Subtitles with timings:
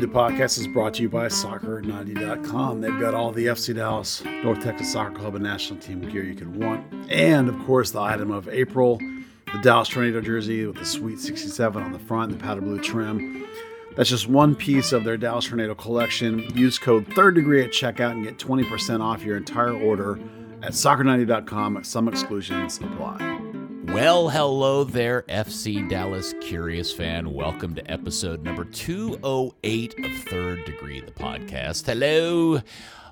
[0.00, 2.80] The Podcast is brought to you by Soccer90.com.
[2.80, 6.36] They've got all the FC Dallas, North Texas Soccer Club, and national team gear you
[6.36, 6.86] could want.
[7.10, 8.98] And, of course, the item of April,
[9.52, 13.44] the Dallas Tornado jersey with the Sweet 67 on the front, the powder blue trim.
[13.96, 16.48] That's just one piece of their Dallas Tornado collection.
[16.56, 20.20] Use code third degree at checkout and get 20% off your entire order
[20.62, 21.82] at soccer90.com.
[21.82, 23.47] Some exclusions apply.
[24.00, 27.34] Well, hello there, FC Dallas Curious fan.
[27.34, 31.84] Welcome to episode number 208 of Third Degree, the podcast.
[31.84, 32.62] Hello,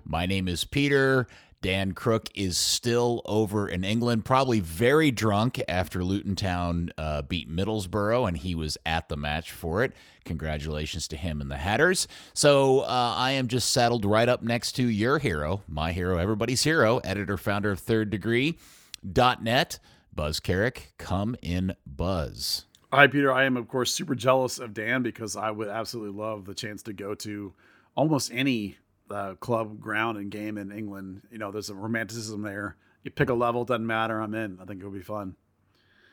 [0.05, 1.27] my name is Peter.
[1.61, 7.51] Dan Crooke is still over in England, probably very drunk after Luton Town uh, beat
[7.51, 9.93] Middlesbrough, and he was at the match for it.
[10.25, 12.07] Congratulations to him and the Hatters.
[12.33, 16.63] So uh, I am just saddled right up next to your hero, my hero, everybody's
[16.63, 19.81] hero, editor, founder of Third Degree.net,
[20.17, 20.95] Buzz Carrick.
[20.99, 22.65] Come in, Buzz.
[22.93, 23.31] Hi, Peter.
[23.33, 26.83] I am, of course, super jealous of Dan because I would absolutely love the chance
[26.85, 27.53] to go to
[27.95, 28.77] almost any
[29.11, 31.23] uh, club ground and game in England.
[31.31, 32.77] You know, there's a romanticism there.
[33.05, 34.21] You pick a level, doesn't matter.
[34.21, 34.59] I'm in.
[34.61, 35.37] I think it'll be fun.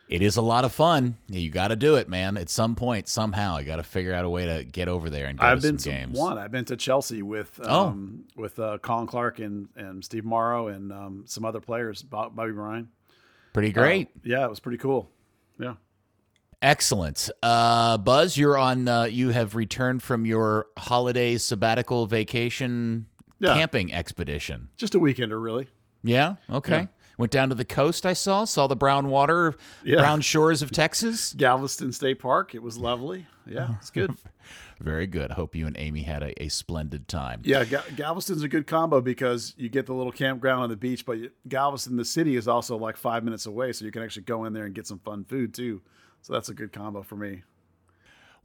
[0.10, 1.16] It is a lot of fun.
[1.30, 2.36] You got to do it, man.
[2.36, 5.28] At some point, somehow, you got to figure out a way to get over there
[5.28, 6.20] and go I've to been some to games.
[6.20, 6.38] one.
[6.38, 7.88] I've been to Chelsea with Oh.
[7.88, 12.52] um, with uh, Colin Clark and, and Steve Morrow and um, some other players, Bobby
[12.52, 12.90] Rhine.
[13.54, 14.08] Pretty great.
[14.08, 15.10] Uh, yeah, it was pretty cool.
[15.60, 15.76] Yeah.
[16.62, 17.30] Excellent.
[17.42, 18.88] Uh, Buzz, you're on.
[18.88, 23.06] Uh, you have returned from your holiday sabbatical vacation
[23.40, 23.54] Yeah.
[23.56, 24.70] camping expedition.
[24.78, 25.68] Just a weekender, really.
[26.04, 26.36] Yeah.
[26.50, 26.80] Okay.
[26.82, 26.86] Yeah.
[27.18, 28.06] Went down to the coast.
[28.06, 29.98] I saw saw the brown water, Yeah.
[30.00, 31.34] brown shores of Texas.
[31.34, 32.56] Galveston State Park.
[32.56, 33.28] It was lovely.
[33.46, 34.16] Yeah, it's good.
[34.80, 35.32] Very good.
[35.32, 37.42] Hope you and Amy had a, a splendid time.
[37.44, 41.06] Yeah, Ga- Galveston's a good combo because you get the little campground on the beach,
[41.06, 41.18] but
[41.48, 44.54] Galveston, the city, is also like five minutes away, so you can actually go in
[44.54, 45.82] there and get some fun food too.
[46.22, 47.44] So that's a good combo for me.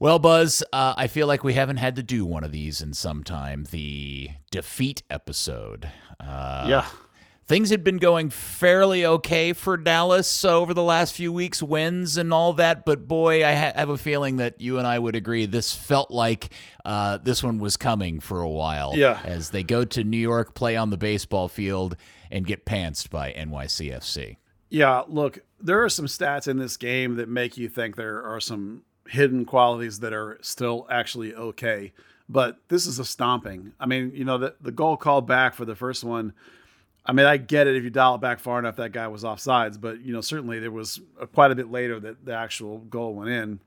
[0.01, 2.93] Well, Buzz, uh, I feel like we haven't had to do one of these in
[2.93, 3.67] some time.
[3.71, 5.91] The defeat episode.
[6.21, 6.87] Uh, yeah,
[7.49, 12.33] things had been going fairly okay for Dallas over the last few weeks, wins and
[12.33, 12.85] all that.
[12.85, 16.11] But boy, I ha- have a feeling that you and I would agree this felt
[16.11, 16.51] like
[16.85, 18.93] uh, this one was coming for a while.
[18.95, 19.19] Yeah.
[19.25, 21.97] As they go to New York, play on the baseball field,
[22.31, 24.37] and get pantsed by NYCFC.
[24.69, 25.03] yeah.
[25.09, 28.83] Look, there are some stats in this game that make you think there are some
[29.09, 31.93] hidden qualities that are still actually okay.
[32.29, 33.73] But this is a stomping.
[33.81, 36.35] I mean, you know, the, the goal called back for the first one.
[37.09, 39.25] I mean, I get it if you dial it back far enough, that guy was
[39.25, 39.81] offsides.
[39.81, 43.15] But you know, certainly there was uh, quite a bit later that the actual goal
[43.15, 43.61] went in,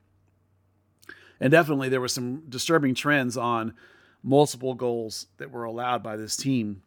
[1.39, 3.73] and definitely there were some disturbing trends on
[4.23, 6.83] multiple goals that were allowed by this team.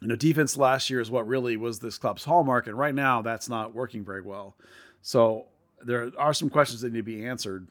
[0.00, 3.20] You know, defense last year is what really was this club's hallmark, and right now
[3.20, 4.54] that's not working very well.
[5.02, 5.46] So
[5.84, 7.66] there are some questions that need to be answered.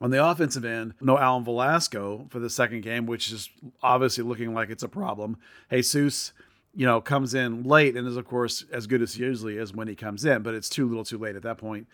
[0.00, 3.50] On the offensive end, no Alan Velasco for the second game, which is
[3.84, 5.38] obviously looking like it's a problem.
[5.70, 6.32] Jesus,
[6.74, 9.74] you know, comes in late and is of course as good as he usually is
[9.74, 11.86] when he comes in, but it's too little, too late at that point.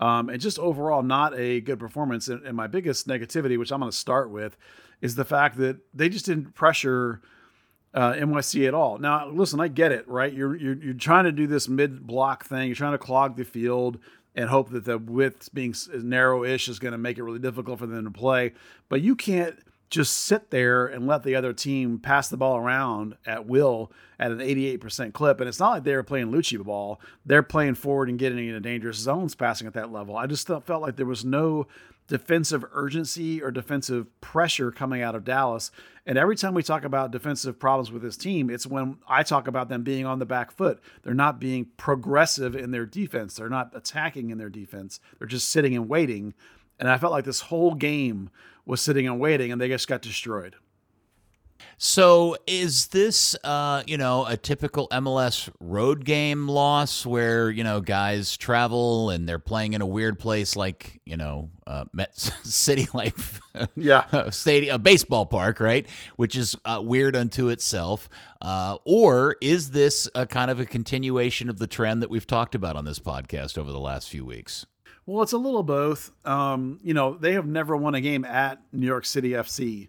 [0.00, 2.28] Um, and just overall, not a good performance.
[2.28, 4.56] And, and my biggest negativity, which I'm going to start with,
[5.00, 7.20] is the fact that they just didn't pressure
[7.94, 8.98] uh, NYC at all.
[8.98, 10.32] Now, listen, I get it, right?
[10.32, 12.66] You're, you're you're trying to do this mid block thing.
[12.68, 13.98] You're trying to clog the field
[14.34, 17.78] and hope that the width being s- narrow-ish is going to make it really difficult
[17.78, 18.52] for them to play.
[18.88, 19.58] But you can't
[19.90, 24.30] just sit there and let the other team pass the ball around at will at
[24.30, 25.40] an 88% clip.
[25.40, 27.00] And it's not like they were playing Luchi ball.
[27.24, 30.16] They're playing forward and getting into dangerous zones passing at that level.
[30.16, 31.66] I just felt felt like there was no
[32.08, 35.70] defensive urgency or defensive pressure coming out of Dallas.
[36.06, 39.46] And every time we talk about defensive problems with this team, it's when I talk
[39.46, 40.80] about them being on the back foot.
[41.02, 43.36] They're not being progressive in their defense.
[43.36, 45.00] They're not attacking in their defense.
[45.18, 46.32] They're just sitting and waiting.
[46.78, 48.30] And I felt like this whole game
[48.68, 50.54] was sitting and waiting, and they just got destroyed.
[51.80, 57.80] So is this, uh, you know, a typical MLS road game loss where you know
[57.80, 62.88] guys travel and they're playing in a weird place like you know uh, Met City
[62.92, 63.40] Life,
[63.76, 64.28] Yeah.
[64.30, 65.86] stadium, a baseball park, right?
[66.16, 68.08] Which is uh, weird unto itself.
[68.42, 72.54] Uh, or is this a kind of a continuation of the trend that we've talked
[72.56, 74.66] about on this podcast over the last few weeks?
[75.08, 76.12] Well, it's a little both.
[76.26, 79.88] Um, you know, they have never won a game at New York City FC.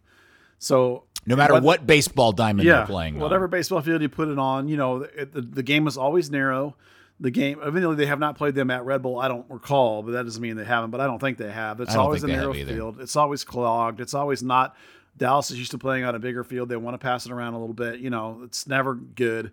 [0.60, 3.19] So No matter But- what baseball diamond yeah, they're playing on.
[3.21, 6.31] whatever baseball field you put it on, you know, it, the, the game is always
[6.31, 6.77] narrow.
[7.19, 9.19] The game, evidently, they have not played them at Red Bull.
[9.19, 10.89] I don't recall, but that doesn't mean they haven't.
[10.89, 11.81] But I don't think they have.
[11.81, 13.01] It's always a narrow field.
[13.01, 14.00] It's always clogged.
[14.00, 14.74] It's always not
[15.18, 16.69] Dallas is used to playing on a bigger field.
[16.69, 18.00] They want to pass it around a little bit.
[18.00, 19.51] You know, it's never good.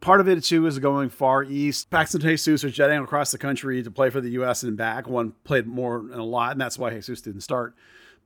[0.00, 1.90] Part of it too is going far east.
[1.90, 4.62] Paxton Jesus are jetting across the country to play for the U.S.
[4.62, 5.06] and back.
[5.06, 7.74] One played more and a lot, and that's why Jesus didn't start.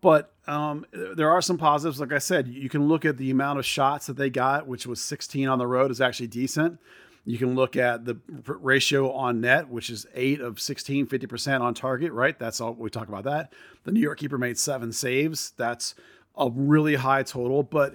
[0.01, 1.99] But um, there are some positives.
[1.99, 4.87] Like I said, you can look at the amount of shots that they got, which
[4.87, 6.79] was 16 on the road, is actually decent.
[7.25, 11.73] You can look at the ratio on net, which is eight of 16, 50% on
[11.73, 12.39] target, right?
[12.39, 13.55] That's all we talk about that.
[13.85, 15.53] The New York keeper made seven saves.
[15.57, 15.95] That's
[16.37, 17.63] a really high total.
[17.63, 17.95] But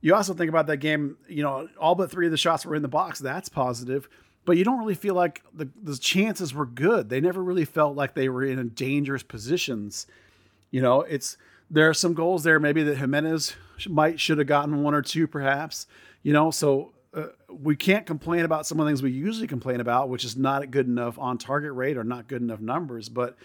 [0.00, 2.74] you also think about that game, you know, all but three of the shots were
[2.74, 3.18] in the box.
[3.18, 4.08] That's positive.
[4.44, 7.10] But you don't really feel like the, the chances were good.
[7.10, 10.06] They never really felt like they were in dangerous positions.
[10.70, 11.36] You know, it's
[11.70, 13.54] there are some goals there maybe that Jimenez
[13.88, 15.86] might should have gotten one or two perhaps.
[16.22, 19.80] You know, so uh, we can't complain about some of the things we usually complain
[19.80, 23.08] about, which is not good enough on target rate or not good enough numbers.
[23.10, 23.36] But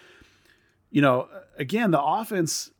[0.90, 2.70] you know, again, the offense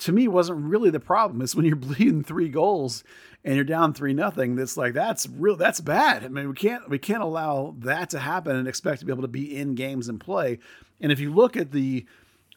[0.00, 1.40] to me wasn't really the problem.
[1.42, 3.04] It's when you're bleeding three goals
[3.44, 4.56] and you're down three nothing.
[4.56, 5.56] That's like that's real.
[5.56, 6.24] That's bad.
[6.24, 9.22] I mean, we can't we can't allow that to happen and expect to be able
[9.22, 10.58] to be in games and play.
[11.00, 12.06] And if you look at the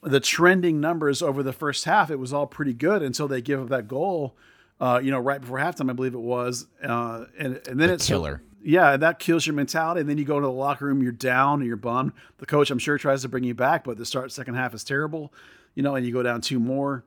[0.02, 3.62] the trending numbers over the first half, it was all pretty good until they give
[3.62, 4.36] up that goal
[4.84, 6.68] uh, you know, right before halftime, I believe it was.
[6.84, 8.42] Uh, and, and then the it's killer.
[8.62, 10.02] Yeah, that kills your mentality.
[10.02, 12.12] And then you go to the locker room, you're down, and you're bummed.
[12.40, 14.84] The coach, I'm sure, tries to bring you back, but the start second half is
[14.84, 15.34] terrible.
[15.76, 17.06] You know, and you go down two more.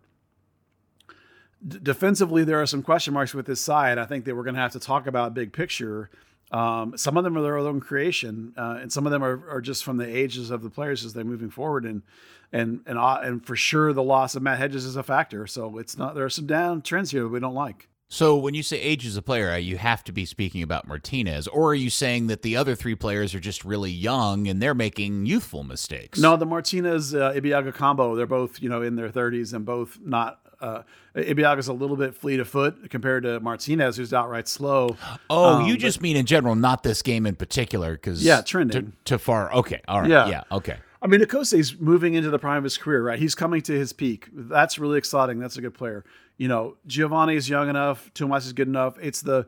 [1.67, 3.99] Defensively, there are some question marks with this side.
[3.99, 6.11] I think that we're going to have to talk about big picture.
[6.53, 9.61] Um, some of them are their own creation, uh, and some of them are, are
[9.61, 11.85] just from the ages of the players as they're moving forward.
[11.85, 12.03] And
[12.53, 15.47] and and uh, and for sure the loss of Matt Hedges is a factor.
[15.47, 17.89] So it's not there are some down trends here that we don't like.
[18.08, 20.87] So when you say age as a player, uh, you have to be speaking about
[20.87, 24.62] Martinez, or are you saying that the other three players are just really young and
[24.62, 26.19] they're making youthful mistakes?
[26.19, 29.99] No, the Martinez uh, Ibeagha combo, they're both you know in their 30s and both
[30.03, 30.41] not.
[30.58, 30.82] Uh,
[31.14, 34.97] Ibeagha's a little bit fleet of foot compared to Martinez, who's outright slow.
[35.29, 38.41] Oh, um, you just but, mean in general, not this game in particular, because yeah,
[38.41, 39.53] trending too far.
[39.53, 40.76] Okay, all right, yeah, yeah okay.
[41.06, 43.17] I mean, Nkosi's moving into the prime of his career, right?
[43.17, 44.29] He's coming to his peak.
[44.32, 45.38] That's really exciting.
[45.38, 46.05] That's a good player.
[46.37, 48.12] You know, Geovane is young enough.
[48.12, 48.99] Tomas is good enough.
[49.00, 49.47] It's the,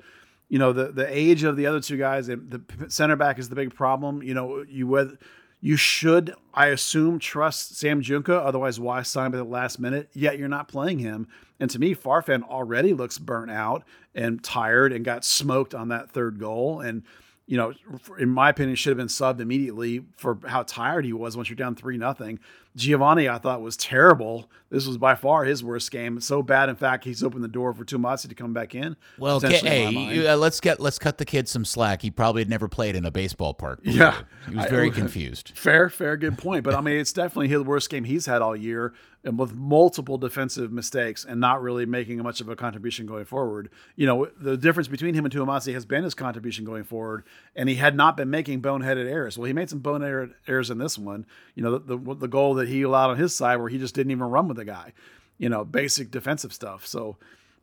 [0.48, 2.28] you know, the the age of the other two guys.
[2.28, 4.22] And the center back is the big problem.
[4.22, 5.16] You know, you
[5.60, 8.38] you should, I assume, trust Sam Junqua.
[8.38, 10.10] Otherwise, why sign at the last minute?
[10.12, 11.26] Yet you're not playing him.
[11.58, 13.82] And to me, Farfan already looks burnt out
[14.14, 16.82] and tired and got smoked on that third goal.
[16.82, 17.02] And
[17.48, 17.72] you know,
[18.18, 21.56] in my opinion, should have been subbed immediately for how tired he was once you're
[21.56, 22.38] down three nothing.
[22.78, 24.48] Geovane, I thought was terrible.
[24.70, 26.20] This was by far his worst game.
[26.20, 28.96] So bad, in fact, he's opened the door for Twumasi to come back in.
[29.18, 32.02] Well, hey, uh, let's get let's cut the kid some slack.
[32.02, 33.82] He probably had never played in a baseball park.
[33.82, 33.98] Before.
[33.98, 35.52] Yeah, he was very I, confused.
[35.54, 36.64] Fair, fair, good point.
[36.64, 38.92] But I mean, it's definitely the worst game he's had all year,
[39.24, 43.70] and with multiple defensive mistakes and not really making much of a contribution going forward.
[43.96, 47.24] You know, the difference between him and Twumasi has been his contribution going forward,
[47.56, 49.38] and he had not been making boneheaded errors.
[49.38, 51.24] Well, he made some boneheaded errors in this one.
[51.54, 53.94] You know, the the, the goal that he allowed on his side where he just
[53.94, 54.92] didn't even run with the guy,
[55.38, 56.86] you know, basic defensive stuff.
[56.86, 57.16] So,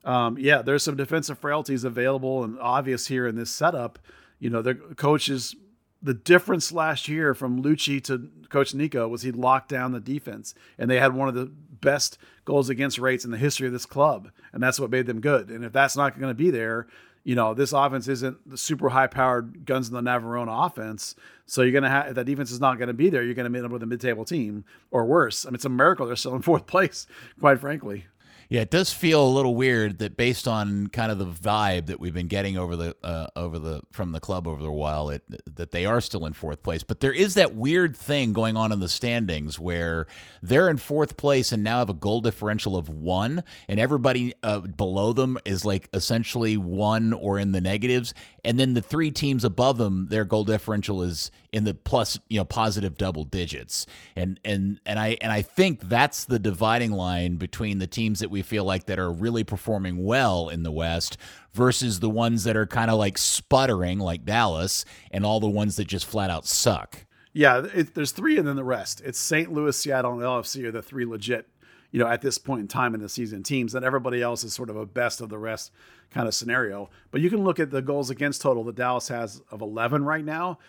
[0.04, 4.00] um, yeah, there's some defensive frailties available and obvious here in this setup.
[4.40, 5.56] You know, the coach is
[6.02, 10.54] the difference last year from Luchi to Coach Nico was he locked down the defense,
[10.78, 13.88] and they had one of the best goals against rates in the history of this
[13.88, 15.50] club, and that's what made them good.
[15.50, 16.88] And if that's not going to be there,
[17.26, 21.16] you know, this offense isn't the super high powered guns in the Navarone offense.
[21.48, 23.52] So you're going to have, that defense is not going to be there, you're going
[23.52, 25.44] to end up with a mid table team or worse.
[25.44, 27.08] I mean, it's a miracle they're still in fourth place,
[27.40, 28.06] quite frankly.
[28.48, 32.00] Yeah, it does feel a little weird that based on kind of the vibe that
[32.00, 35.24] we've been getting over the uh, over the from the club over the while, it,
[35.56, 36.84] that they are still in fourth place.
[36.84, 40.06] But there is that weird thing going on in the standings where
[40.44, 44.60] they're in fourth place and now have a goal differential of one, and everybody uh,
[44.60, 48.14] below them is like essentially one or in the negatives,
[48.46, 52.38] and then the three teams above them, their goal differential is in the plus, you
[52.38, 53.86] know, positive double digits.
[54.16, 58.30] And and and I and I think that's the dividing line between the teams that
[58.30, 61.18] we feel like that are really performing well in the West
[61.54, 65.76] versus the ones that are kind of like sputtering like Dallas and all the ones
[65.78, 67.06] that just flat out suck.
[67.34, 69.02] Yeah, it, there's three and then the rest.
[69.04, 69.52] It's St.
[69.52, 71.50] Louis, Seattle, and LFC are the three legit
[71.96, 74.54] you know, at this point in time in the season teams, and everybody else is
[74.54, 75.72] sort of a best of the rest
[76.16, 76.90] kind of scenario.
[77.12, 80.24] But you can look at the goals against total that Dallas has of 11 right
[80.24, 80.60] now.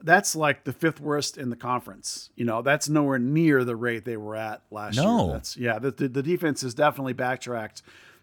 [0.00, 2.30] That's like the fifth worst in the conference.
[2.36, 5.26] You know, that's nowhere near the rate they were at last no.
[5.26, 5.32] year.
[5.34, 7.82] That's yeah, the, the, the defense is definitely backtracked.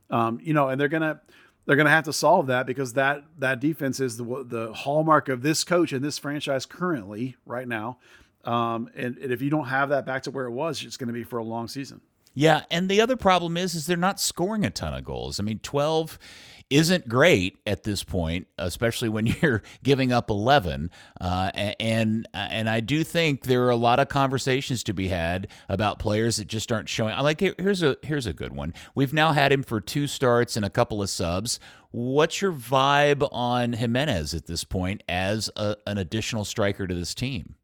[0.10, 1.22] Um, you know, and they're gonna
[1.66, 5.42] they're gonna have to solve that because that that defense is the the hallmark of
[5.42, 7.98] this coach and this franchise currently right now.
[8.44, 11.08] Um, and, and if you don't have that back to where it was, it's going
[11.08, 12.02] to be for a long season.
[12.36, 15.40] Yeah, and the other problem is is they're not scoring a ton of goals.
[15.40, 16.20] I mean, 12
[16.70, 20.92] isn't great at this point, especially when you're giving up 11.
[21.20, 25.48] Uh, and and I do think there are a lot of conversations to be had
[25.70, 27.14] about players that just aren't showing.
[27.14, 28.74] I like here's a here's a good one.
[28.94, 31.60] We've now had him for two starts and a couple of subs.
[31.92, 37.14] What's your vibe on Jimenez at this point as a, an additional striker to this
[37.16, 37.56] team?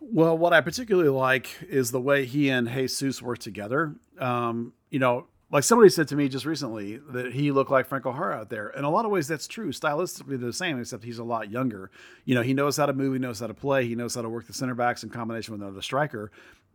[0.00, 3.94] Well, what I particularly like is the way he and Jesus work together.
[4.18, 8.12] Um, you know, like somebody said to me just recently that he looked like Franco
[8.12, 8.70] Jara out there.
[8.70, 9.72] In a lot of ways, that's true.
[9.72, 11.90] Stylistically, they're the same, except he's a lot younger.
[12.24, 14.22] You know, he knows how to move, he knows how to play, he knows how
[14.22, 16.30] to work the center backs in combination with another striker.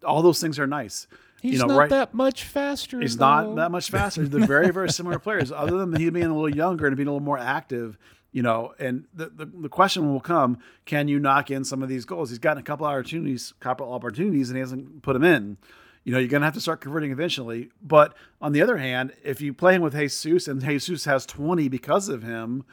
[0.05, 1.07] All those things are nice.
[1.41, 2.99] He's you know, not right, that much faster.
[2.99, 3.25] He's though.
[3.25, 4.27] not that much faster.
[4.27, 5.51] They're very, very similar players.
[5.51, 7.97] Other than he being a little younger and being a little more active,
[8.31, 11.89] you know, and the, the, the, question will come, can you knock in some of
[11.89, 12.29] these goals?
[12.29, 15.57] He's gotten a couple opportunities, couple opportunities, and he hasn't put them in.
[16.03, 17.69] You know, you're going to have to start converting eventually.
[17.81, 21.67] But on the other hand, if you play him with Jesus and Jesus has 20
[21.67, 22.65] because of him,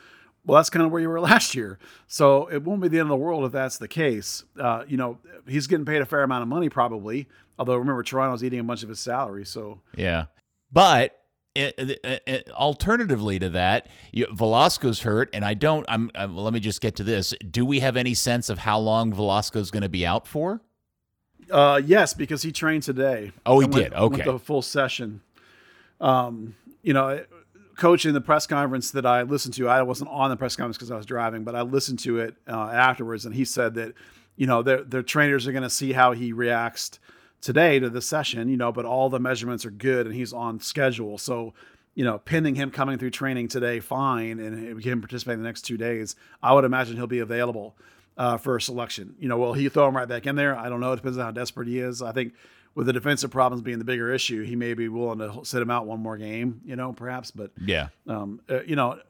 [0.44, 1.78] well, that's kind of where you were last year.
[2.06, 4.44] So it won't be the end of the world if that's the case.
[4.58, 7.28] Uh, you know, he's getting paid a fair amount of money probably.
[7.58, 9.44] Although remember, Toronto's eating a bunch of his salary.
[9.44, 10.26] So yeah,
[10.70, 11.18] but
[11.54, 15.86] it, it, it, alternatively to that, you, Velasco's hurt, and I don't.
[15.88, 16.36] I'm, I'm.
[16.36, 17.32] Let me just get to this.
[17.50, 20.60] Do we have any sense of how long Velasco's going to be out for?
[21.50, 23.32] Uh, yes, because he trained today.
[23.44, 23.92] Oh, he did.
[23.92, 25.20] Okay, the full session.
[26.00, 27.24] Um, you know,
[27.76, 30.76] coach in the press conference that I listened to, I wasn't on the press conference
[30.76, 33.94] because I was driving, but I listened to it uh, afterwards, and he said that,
[34.36, 36.98] you know, their their trainers are going to see how he reacts
[37.40, 40.58] today to the session, you know, but all the measurements are good and he's on
[40.58, 41.16] schedule.
[41.18, 41.54] So,
[41.94, 45.76] you know, pending him coming through training today, fine, and him participating the next two
[45.76, 47.76] days, I would imagine he'll be available
[48.16, 49.14] uh, for a selection.
[49.18, 50.56] You know, will he throw him right back in there?
[50.56, 50.92] I don't know.
[50.92, 52.02] It depends on how desperate he is.
[52.02, 52.34] I think
[52.74, 55.70] with the defensive problems being the bigger issue, he may be willing to sit him
[55.70, 57.30] out one more game, you know, perhaps.
[57.30, 59.00] But yeah, um, uh, you know,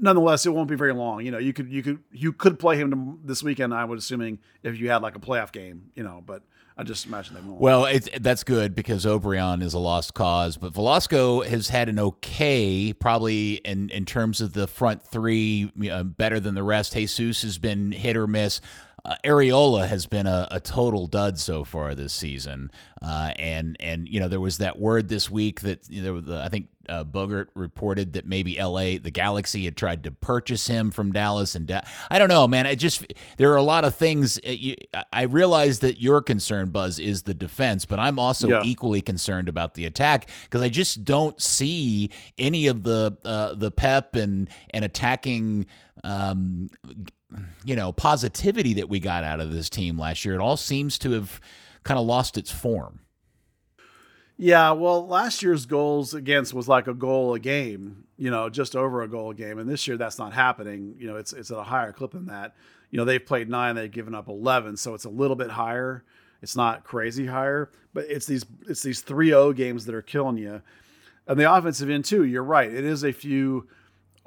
[0.00, 1.24] nonetheless, it won't be very long.
[1.24, 3.74] You know, you could you could you could play him this weekend.
[3.74, 6.42] I would assuming if you had like a playoff game, you know, but
[6.80, 7.60] I just imagine they won't.
[7.60, 11.98] Well, it's, that's good because Obrian is a lost cause, but Velasco has had an
[11.98, 16.92] okay, probably in in terms of the front three, better than the rest.
[16.94, 18.60] Jesus has been hit or miss.
[19.08, 24.06] Uh, Arriola has been a, a, total dud so far this season, uh, and and
[24.06, 27.04] you know there was that word this week that you know the, I think uh,
[27.04, 28.98] Bogert reported that maybe L.A.
[28.98, 32.66] the Galaxy had tried to purchase him from Dallas, and da- I don't know, man.
[32.66, 34.38] I just there are a lot of things.
[34.46, 34.76] Uh, you,
[35.10, 38.62] I realize that your concern, Buzz, is the defense, but I'm also yeah.
[38.62, 43.70] equally concerned about the attack because I just don't see any of the uh, the
[43.70, 45.64] pep and and attacking
[46.04, 46.68] um,
[47.64, 50.34] you know, positivity that we got out of this team last year.
[50.34, 51.40] It all seems to have
[51.84, 53.00] kind of lost its form.
[54.36, 58.76] Yeah, well, last year's goals against was like a goal a game, you know, just
[58.76, 60.94] over a goal a game, and this year that's not happening.
[60.96, 62.54] You know, it's it's at a higher clip than that.
[62.90, 66.04] You know, they've played nine, they've given up eleven, so it's a little bit higher.
[66.40, 70.62] It's not crazy higher, but it's these it's these 3-0 games that are killing you.
[71.26, 72.72] And the offensive end too, you're right.
[72.72, 73.66] It is a few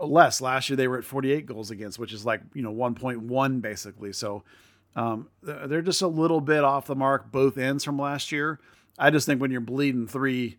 [0.05, 0.41] less.
[0.41, 4.13] Last year they were at 48 goals against, which is like you know 1.1 basically.
[4.13, 4.43] So
[4.95, 8.59] um, they're just a little bit off the mark both ends from last year.
[8.99, 10.57] I just think when you're bleeding three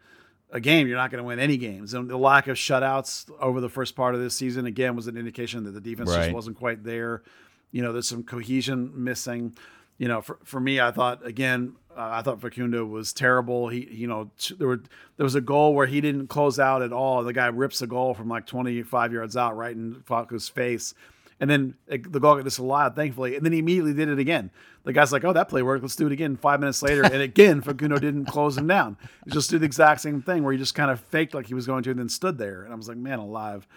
[0.53, 1.95] a game, you're not going to win any games.
[1.95, 5.17] And the lack of shutouts over the first part of this season again was an
[5.17, 6.25] indication that the defense right.
[6.25, 7.23] just wasn't quite there.
[7.71, 9.57] You know, there's some cohesion missing.
[10.03, 13.69] You know, for, for me, I thought again, uh, I thought Facundo was terrible.
[13.69, 14.83] He, you know, there were
[15.17, 17.23] there was a goal where he didn't close out at all.
[17.23, 20.93] The guy rips a goal from like 25 yards out, right in Falco's face,
[21.39, 23.37] and then the goal got disallowed, thankfully.
[23.37, 24.51] And then he immediately did it again.
[24.83, 25.85] The guy's like, "Oh, that play worked.
[25.85, 28.97] Let's do it again." Five minutes later, and again, Facundo didn't close him down.
[29.25, 31.55] He just did the exact same thing where he just kind of faked like he
[31.55, 32.65] was going to, and then stood there.
[32.65, 33.69] And I was like, "Man, alive."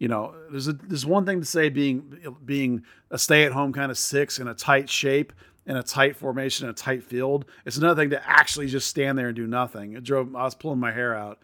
[0.00, 3.72] You know, there's a, there's one thing to say being being a stay at home
[3.72, 5.32] kind of six in a tight shape
[5.66, 7.44] in a tight formation, in a tight field.
[7.64, 9.94] It's another thing to actually just stand there and do nothing.
[9.94, 10.34] It drove.
[10.34, 11.38] I was pulling my hair out.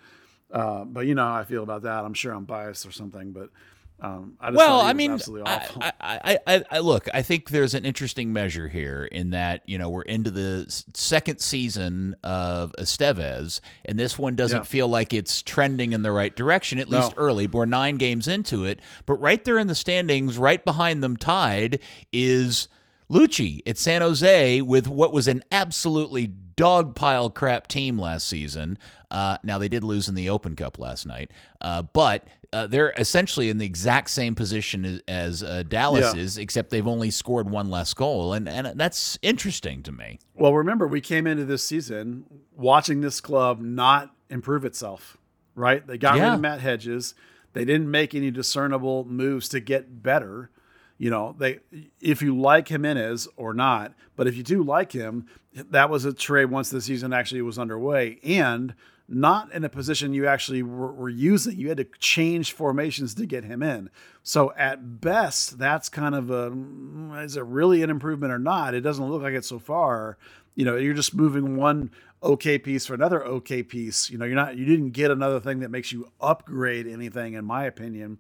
[0.51, 2.05] Uh, but you know how I feel about that.
[2.05, 3.51] I'm sure I'm biased or something, but
[3.99, 7.09] um, I well, I mean, I, I, I, I, look.
[7.15, 11.41] I think there's an interesting measure here in that you know we're into the second
[11.41, 14.65] season of Estevez, and this one doesn't yeah.
[14.65, 17.23] feel like it's trending in the right direction, at least no.
[17.23, 17.47] early.
[17.47, 21.81] We're nine games into it, but right there in the standings, right behind them, tied
[22.13, 22.69] is
[23.11, 28.79] Luchi at San Jose with what was an absolutely dogpile crap team last season.
[29.11, 32.93] Uh, now they did lose in the Open Cup last night, uh, but uh, they're
[32.97, 36.21] essentially in the exact same position as, as uh, Dallas yeah.
[36.21, 40.19] is, except they've only scored one less goal, and and that's interesting to me.
[40.35, 42.25] Well, remember we came into this season
[42.57, 45.17] watching this club not improve itself,
[45.55, 45.87] right?
[45.87, 47.15] They got rid of Matt Hedges.
[47.53, 50.51] They didn't make any discernible moves to get better.
[50.99, 51.61] You know, they
[52.01, 56.13] if you like Jimenez or not, but if you do like him, that was a
[56.13, 58.75] trade once the season actually was underway and
[59.09, 61.57] not in a position you actually were, were using.
[61.59, 63.91] You had to change formations to get him in.
[64.23, 68.75] So at best, that's kind of a mm, is it really an improvement or not?
[68.75, 70.19] It doesn't look like it so far.
[70.55, 71.91] You know, you're just moving one
[72.23, 74.11] okay piece for another okay piece.
[74.11, 77.45] You know, you're not you didn't get another thing that makes you upgrade anything, in
[77.45, 78.19] my opinion.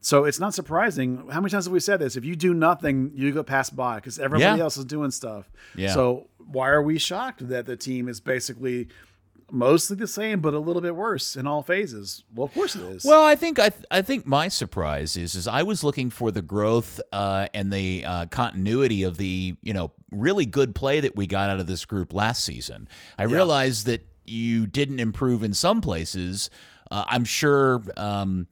[0.00, 1.28] So it's not surprising.
[1.30, 2.16] How many times have we said this?
[2.16, 4.62] If you do nothing, you go pass by because everybody Yeah.
[4.62, 5.50] else is doing stuff.
[5.74, 5.92] Yeah.
[5.92, 8.88] So why are we shocked that the team is basically
[9.50, 12.22] mostly the same, but a little bit worse in all phases?
[12.34, 13.04] Well, of course it is.
[13.04, 16.42] Well, I think I, I think my surprise is is I was looking for the
[16.42, 21.26] growth uh, and the uh, continuity of the you know really good play that we
[21.26, 22.88] got out of this group last season.
[23.18, 26.50] I realized that you didn't improve in some places.
[26.90, 27.82] Uh, I'm sure.
[27.96, 28.46] Um,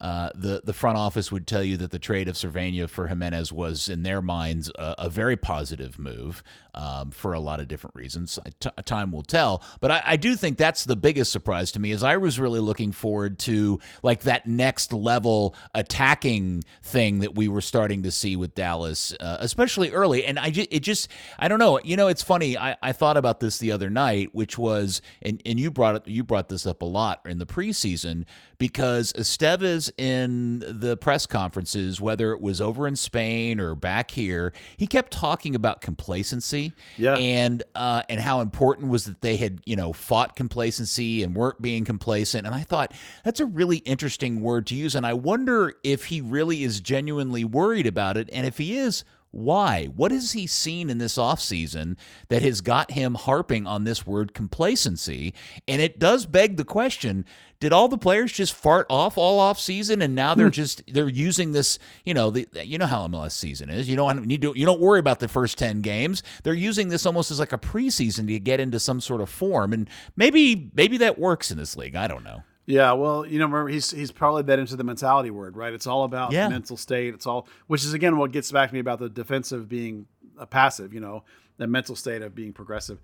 [0.00, 3.52] uh, the the front office would tell you that the trade of Servania for Jimenez
[3.52, 6.42] was, in their minds, a, a very positive move
[6.74, 8.38] um, for a lot of different reasons.
[8.60, 11.90] T- time will tell, but I, I do think that's the biggest surprise to me.
[11.90, 17.48] Is I was really looking forward to like that next level attacking thing that we
[17.48, 20.24] were starting to see with Dallas, uh, especially early.
[20.24, 21.08] And I ju- it just
[21.38, 21.80] I don't know.
[21.82, 22.56] You know, it's funny.
[22.56, 26.08] I, I thought about this the other night, which was and and you brought it
[26.08, 28.24] you brought this up a lot in the preseason
[28.58, 34.52] because Estevez in the press conferences, whether it was over in Spain or back here,
[34.76, 36.59] he kept talking about complacency
[36.96, 37.16] Yeah.
[37.16, 41.60] and uh, and how important was that they had you know fought complacency and weren't
[41.60, 42.46] being complacent.
[42.46, 42.92] And I thought
[43.24, 47.44] that's a really interesting word to use, and I wonder if he really is genuinely
[47.44, 49.04] worried about it, and if he is.
[49.32, 49.86] Why?
[49.86, 51.96] What has he seen in this offseason
[52.28, 55.34] that has got him harping on this word complacency?
[55.68, 57.24] And it does beg the question
[57.60, 60.52] did all the players just fart off all off season and now they're hmm.
[60.52, 63.88] just they're using this you know the you know how MLS season is.
[63.88, 66.22] You don't need to you don't worry about the first 10 games.
[66.42, 69.72] They're using this almost as like a preseason to get into some sort of form.
[69.72, 71.94] And maybe maybe that works in this league.
[71.94, 75.30] I don't know Yeah, well, you know, remember he's he's probably that into the mentality
[75.30, 75.72] word, right?
[75.72, 76.48] It's all about Yeah.
[76.48, 77.14] mental state.
[77.14, 80.06] It's all, which is again what gets back to me about the defensive being
[80.38, 80.94] a passive.
[80.94, 81.24] You know,
[81.56, 83.00] the mental state of being progressive.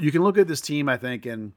[0.00, 1.52] You can look at this team, I think, and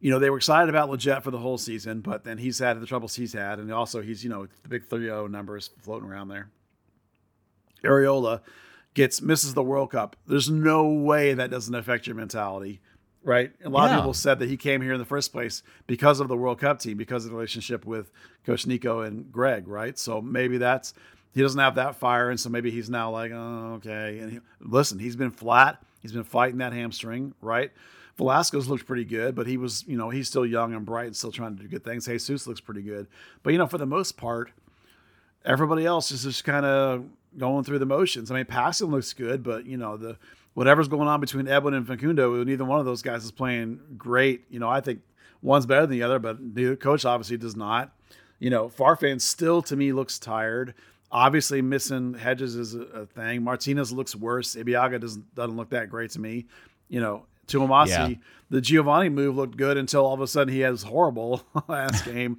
[0.00, 2.80] you know they were excited about Lletget for the whole season, but then he's had
[2.80, 6.28] the troubles he's had, and also he's you know the big 3-0 numbers floating around
[6.28, 6.50] there.
[7.84, 8.40] Arriola
[8.94, 10.16] gets misses the World Cup.
[10.26, 12.80] There's no way that doesn't affect your mentality,
[13.24, 13.52] right?
[13.64, 13.96] A lot Yeah.
[13.96, 16.58] of people said that he came here in the first place because of the World
[16.60, 18.10] Cup team, because of the relationship with
[18.44, 19.98] Coach Nico and Greg, right?
[19.98, 20.94] So maybe that's
[21.34, 24.18] he doesn't have that fire, and so maybe he's now like, oh, okay.
[24.18, 25.82] And he, listen, he's been flat.
[26.00, 27.70] He's been fighting that hamstring, right?
[28.18, 31.16] Velasquez looks pretty good, but he was, you know, he's still young and bright and
[31.16, 32.04] still trying to do good things.
[32.04, 33.06] Jesus looks pretty good,
[33.42, 34.50] but you know, for the most part,
[35.44, 37.04] everybody else is just kind of
[37.38, 38.30] going through the motions.
[38.30, 40.18] I mean, passing looks good, but you know the
[40.54, 44.44] whatever's going on between Edwin and Facundo, neither one of those guys is playing great.
[44.50, 45.00] You know, I think
[45.40, 47.92] one's better than the other, but the coach obviously does not.
[48.38, 50.74] You know, Farfan still to me looks tired.
[51.10, 53.42] Obviously, missing Hedges is a, thing.
[53.44, 54.54] Martinez looks worse.
[54.56, 56.46] Ibeagha doesn't doesn't look that great to me.
[56.88, 58.14] You know, Twumasi, Yeah.
[58.50, 62.38] the Geovane move looked good until all of a sudden he has horrible last game.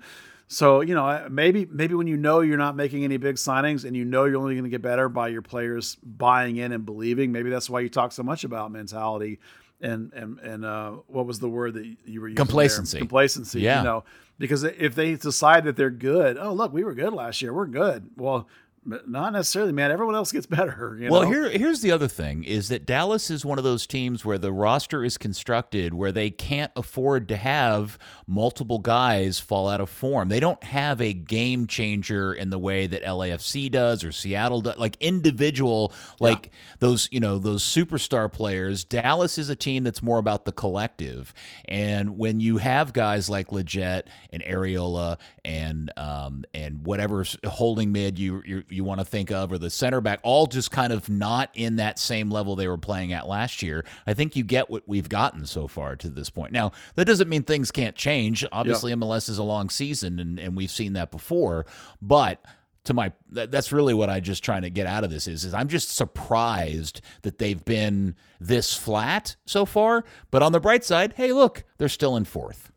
[0.53, 3.95] So you know maybe maybe when you know you're not making any big signings and
[3.97, 7.31] you know you're only going to get better by your players buying in and believing,
[7.31, 9.39] maybe that's why you talk so much about mentality
[9.81, 12.35] and and and uh, what was the word that you were using?
[12.35, 12.45] there?
[12.45, 12.99] Complacency.
[12.99, 13.61] Complacency.
[13.61, 13.79] Yeah.
[13.79, 14.03] You know,
[14.37, 17.65] because if they decide that they're good, oh look, we were good last year, we're
[17.65, 18.09] good.
[18.15, 18.47] Well,
[18.85, 19.91] not necessarily, man.
[19.91, 20.97] Everyone else gets better.
[20.99, 21.29] You Well, know?
[21.29, 24.51] here here's the other thing is that Dallas is one of those teams where the
[24.51, 30.29] roster is constructed where they can't afford to have multiple guys fall out of form.
[30.29, 34.77] They don't have a game changer in the way that LAFC does or Seattle does,
[34.77, 38.83] like individual like those, you know, those superstar players.
[38.83, 41.33] Dallas is a team that's more about the collective.
[41.65, 48.17] And when you have guys like Lletget and Arriola and um and whatever holding mid
[48.17, 51.09] you you you want to think of, or the center back, all just kind of
[51.09, 53.85] not in that same level they were playing at last year.
[54.05, 56.51] I think you get what we've gotten so far to this point.
[56.51, 58.45] Now, that doesn't mean things can't change.
[58.51, 61.65] Obviously, MLS is a long season, and, and we've seen that before.
[62.01, 62.43] But
[62.85, 65.45] to my, that, that's really what I just trying to get out of this is,
[65.45, 70.03] is I'm just surprised that they've been this flat so far.
[70.31, 72.71] But on the bright side, hey, look, they're still in fourth.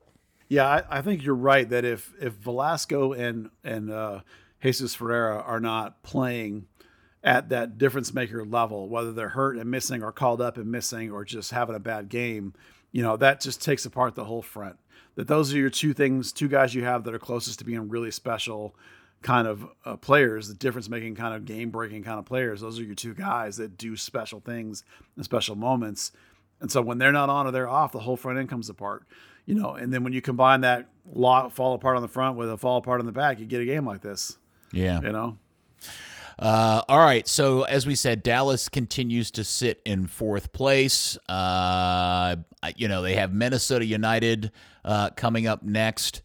[0.48, 4.20] Yeah, I, I think you're right that if if Velasco and and uh,
[4.66, 6.66] Jesus Ferreira are not playing
[7.22, 11.10] at that difference maker level, whether they're hurt and missing or called up and missing
[11.10, 12.52] or just having a bad game,
[12.90, 14.76] you know, that just takes apart the whole front.
[15.14, 17.88] That those are your two things, two guys you have that are closest to being
[17.88, 18.74] really special
[19.22, 22.60] kind of uh, players, the difference making kind of game breaking kind of players.
[22.60, 24.82] Those are your two guys that do special things
[25.16, 26.10] in special moments.
[26.60, 29.04] And so when they're not on or they're off, the whole front end comes apart.
[29.46, 32.50] You know, and then when you combine that lot fall apart on the front with
[32.50, 34.38] a fall apart on the back, you get a game like this.
[34.72, 35.00] Yeah.
[35.00, 35.38] You know?
[36.38, 37.26] Uh, all right.
[37.26, 41.16] So as we said, Dallas continues to sit in fourth place.
[41.28, 42.36] Uh,
[42.76, 44.50] you know they have Minnesota United
[44.84, 46.22] uh, coming up next.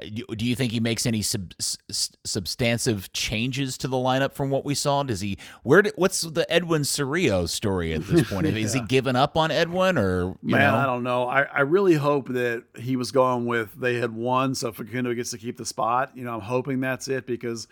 [0.00, 1.52] Do you think he makes any sub-
[1.90, 5.02] substantive changes to the lineup from what we saw?
[5.02, 5.38] Does he?
[5.62, 5.82] Where?
[5.82, 8.46] Did, what's the Edwin Cerrillo story at this point?
[8.46, 8.54] yeah.
[8.54, 10.72] Is he given up on Edwin or man?
[10.72, 10.78] Know?
[10.78, 11.28] I don't know.
[11.28, 15.30] I, I really hope that he was going with they had won, so Facundo gets
[15.30, 16.12] to keep the spot.
[16.14, 17.68] You know, I'm hoping that's it because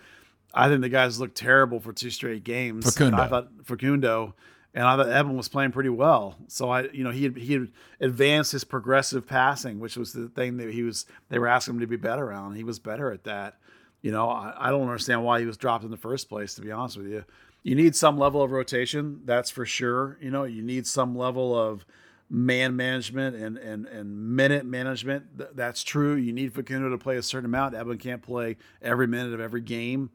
[0.54, 2.84] I think the guys looked terrible for two straight games.
[2.84, 3.22] Facundo.
[3.22, 4.34] I thought Facundo
[4.74, 6.36] and I thought Evan was playing pretty well.
[6.48, 7.68] So I, you know, he had, he had
[8.00, 11.06] advanced his progressive passing, which was the thing that he was.
[11.28, 12.54] They were asking him to be better on.
[12.54, 13.58] He was better at that.
[14.00, 16.54] You know, I, I don't understand why he was dropped in the first place.
[16.54, 17.24] To be honest with you,
[17.62, 19.20] you need some level of rotation.
[19.24, 20.18] That's for sure.
[20.20, 21.84] You know, you need some level of
[22.30, 25.54] man management and and and minute management.
[25.54, 26.14] That's true.
[26.14, 27.74] You need Facundo to play a certain amount.
[27.74, 30.10] Evan can't play every minute of every game.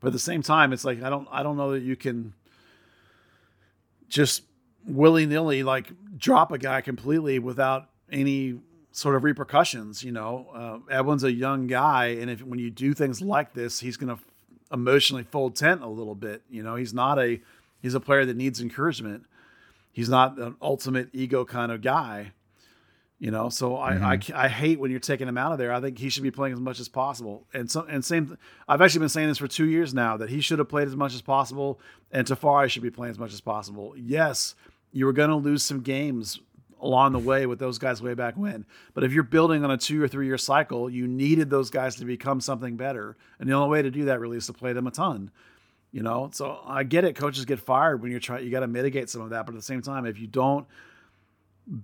[0.00, 2.34] But at the same time, it's like I don't I don't know that you can
[4.10, 4.42] just
[4.86, 8.60] willy nilly like drop a guy completely without any
[8.92, 10.02] sort of repercussions.
[10.04, 13.80] You know, uh, Edwin's a young guy, and if when you do things like this,
[13.80, 14.22] he's going to
[14.72, 16.42] emotionally fold tent a little bit.
[16.50, 17.40] You know, he's not a
[17.80, 19.24] he's a player that needs encouragement.
[19.92, 22.32] He's not an ultimate ego kind of guy.
[23.20, 24.02] You know, so mm-hmm.
[24.02, 25.74] I, I, I hate when you're taking him out of there.
[25.74, 27.46] I think he should be playing as much as possible.
[27.52, 30.40] And so and same, I've actually been saying this for two years now that he
[30.40, 31.78] should have played as much as possible,
[32.10, 33.92] and Tafari should be playing as much as possible.
[33.94, 34.54] Yes,
[34.90, 36.40] you were going to lose some games
[36.80, 38.64] along the way with those guys way back when.
[38.94, 41.96] But if you're building on a two or three year cycle, you needed those guys
[41.96, 44.72] to become something better, and the only way to do that really is to play
[44.72, 45.30] them a ton.
[45.92, 47.16] You know, so I get it.
[47.16, 48.46] Coaches get fired when you're trying.
[48.46, 50.66] You got to mitigate some of that, but at the same time, if you don't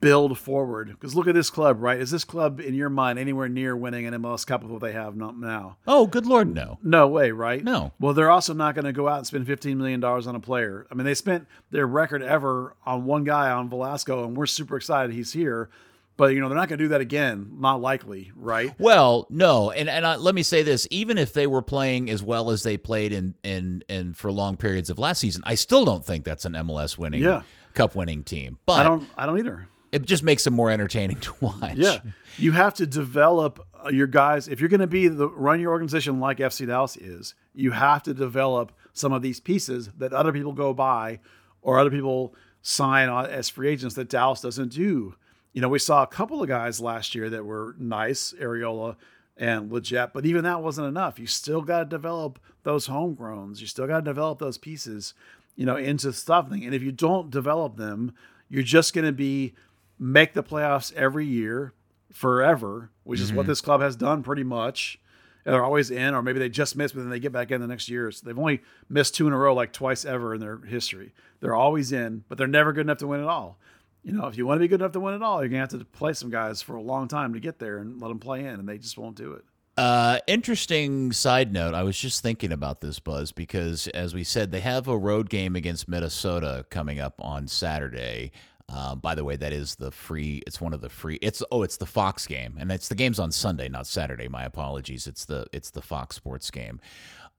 [0.00, 0.88] build forward.
[0.88, 2.00] Because look at this club, right?
[2.00, 4.92] Is this club in your mind anywhere near winning an MLS Cup of what they
[4.92, 5.76] have not now?
[5.86, 6.78] Oh, good lord, no.
[6.82, 7.62] No way, right?
[7.62, 7.92] No.
[8.00, 10.40] Well, they're also not going to go out and spend fifteen million dollars on a
[10.40, 10.86] player.
[10.90, 14.76] I mean, they spent their record ever on one guy on Velasco, and we're super
[14.76, 15.70] excited he's here.
[16.16, 17.56] But you know they're not going to do that again.
[17.58, 18.74] Not likely, right?
[18.78, 22.22] Well, no, and and I, let me say this: even if they were playing as
[22.22, 25.84] well as they played in in in for long periods of last season, I still
[25.84, 27.42] don't think that's an MLS winning, yeah.
[27.76, 28.58] Cup winning team.
[28.66, 31.76] But I don't, I don't either it just makes them more entertaining to watch.
[31.76, 31.98] Yeah,
[32.36, 34.48] you have to develop uh, your guys.
[34.48, 38.02] If you're going to be the run your organization like FC Dallas is, you have
[38.04, 41.20] to develop some of these pieces that other people go by
[41.62, 45.14] or other people sign on as free agents that Dallas doesn't do.
[45.52, 48.96] You know, we saw a couple of guys last year that were nice, Arriola
[49.38, 51.18] and Lletget, but even that wasn't enough.
[51.18, 53.60] You still got to develop those homegrowns.
[53.60, 55.14] You still got to develop those pieces,
[55.56, 56.64] you know, into something.
[56.64, 58.14] And if you don't develop them,
[58.48, 59.54] you're just going to be
[59.98, 61.72] make the playoffs every year
[62.12, 63.38] forever, which is mm-hmm.
[63.38, 65.00] what this club has done pretty much.
[65.44, 67.68] They're always in, or maybe they just miss, but then they get back in the
[67.68, 68.10] next year.
[68.10, 71.12] So they've only missed two in a row like twice ever in their history.
[71.40, 73.58] They're always in, but they're never good enough to win it all.
[74.02, 75.60] You know, if you want to be good enough to win it all, you're gonna
[75.60, 78.18] have to play some guys for a long time to get there and let them
[78.18, 79.44] play in, and they just won't do it.
[79.76, 81.74] Uh, interesting side note.
[81.74, 85.28] I was just thinking about this, Buzz, because as we said, they have a road
[85.28, 88.32] game against Minnesota coming up on Saturday.
[88.68, 90.42] Uh, by the way, that is the free.
[90.46, 91.18] It's one of the free.
[91.20, 94.28] It's oh, it's the Fox game, and it's the game's on Sunday, not Saturday.
[94.28, 95.06] My apologies.
[95.06, 96.80] It's the it's the Fox Sports game.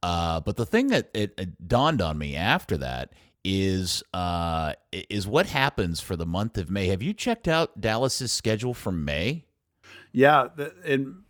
[0.03, 5.27] Uh, but the thing that it, it, dawned on me after that is uh, is
[5.27, 6.87] what happens for the month of May.
[6.87, 9.45] Have you checked out Dallas's schedule for May?
[10.13, 10.47] Yeah,
[10.85, 11.23] and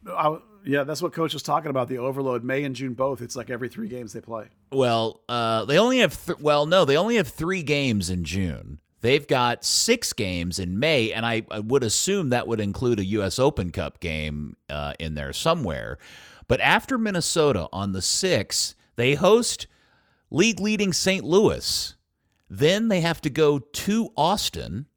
[0.68, 1.88] yeah, that's what coach was talking about.
[1.88, 3.22] The overload, May and June both.
[3.22, 4.48] It's like every three games they play.
[4.72, 8.80] Well, uh, they only have th- well, no, they only have three games in June.
[9.02, 13.06] They've got six games in May, and I, I, would assume that would include a
[13.06, 13.38] U.S.
[13.38, 16.00] Open Cup game uh, in there somewhere.
[16.48, 19.68] But after Minnesota on the 6th, they host
[20.32, 21.24] league leading St.
[21.24, 21.96] Louis.
[22.50, 24.88] Then they have to go to Austin.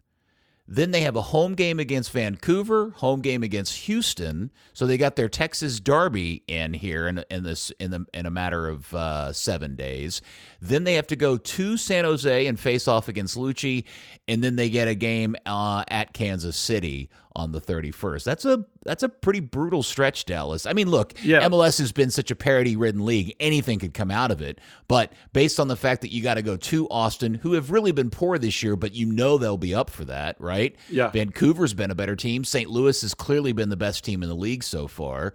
[0.73, 4.53] Then they have a home game against Vancouver, home game against Houston.
[4.73, 8.31] So they got their Texas Derby in here in, in this in the in a
[8.31, 10.23] matter of uh, seven days.
[10.61, 13.83] Then they have to go to San Jose and face off against Luchi,
[14.29, 18.25] and then they get a game uh, at Kansas City on the 31st.
[18.25, 20.65] That's a that's a pretty brutal stretch, Dallas.
[20.67, 21.47] I mean, look, Yeah.
[21.49, 24.59] MLS has been such a parity-ridden league; anything could come out of it.
[24.89, 27.93] But based on the fact that you got to go to Austin, who have really
[27.93, 30.75] been poor this year, but you know they'll be up for that, right?
[30.89, 31.11] Yeah.
[31.11, 32.43] Vancouver's been a better team.
[32.43, 32.71] St.
[32.71, 35.35] Louis has clearly been the best team in the league so far.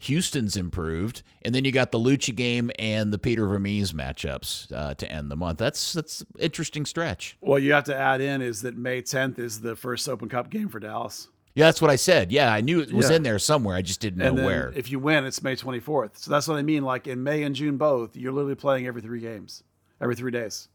[0.00, 4.94] Houston's improved, and then you got the Luchi game and the Peter Vermes matchups uh,
[4.94, 5.58] to end the month.
[5.58, 7.36] That's that's interesting stretch.
[7.40, 10.50] Well, you have to add in is that May 10th is the first Open Cup
[10.50, 11.28] game for Dallas.
[11.54, 12.32] Yeah, that's what I said.
[12.32, 13.16] Yeah, I knew it was Yeah.
[13.16, 13.76] in there somewhere.
[13.76, 14.72] I just didn't know and then where.
[14.74, 16.16] if you win, it's May 24th.
[16.16, 16.84] So that's what I mean.
[16.84, 19.62] Like in May and June both, you're literally playing every three games,
[20.00, 20.68] every three days.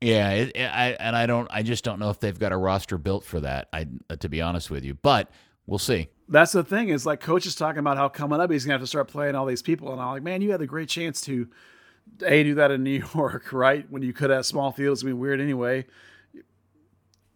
[0.00, 1.48] Yeah, it, it- I and I don't.
[1.50, 3.68] I just don't know if they've got a roster built for that.
[3.72, 5.30] I, uh, to be honest with you, but
[5.66, 6.08] we'll see.
[6.30, 8.80] That's the thing is like coach is talking about how coming up he's gonna have
[8.80, 11.20] to start playing all these people, and I'm like, man, you had a great chance
[11.22, 11.48] to
[12.24, 13.84] a do that in New York, right?
[13.90, 15.86] When you could have small fields, I mean, weird anyway.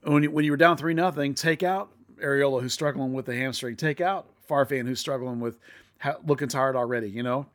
[0.02, 1.90] When you, when you were down three nothing, take out
[2.22, 5.59] Arriola who's struggling with the hamstring, take out Farfan who's struggling with
[5.98, 7.09] ha- looking tired already.
[7.09, 7.46] You know,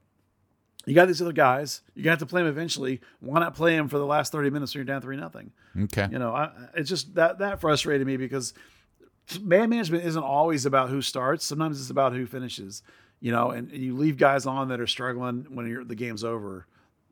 [0.85, 1.81] you got these other guys.
[1.95, 3.01] You got to play them eventually.
[3.19, 5.51] Why not play them for the last thirty minutes when you're down three nothing?
[5.83, 6.07] Okay.
[6.11, 8.53] You know, I, it's just that that frustrated me because
[9.41, 11.45] man management isn't always about who starts.
[11.45, 12.83] Sometimes it's about who finishes.
[13.21, 16.65] You know, and, and you leave guys on that are struggling when the game's over.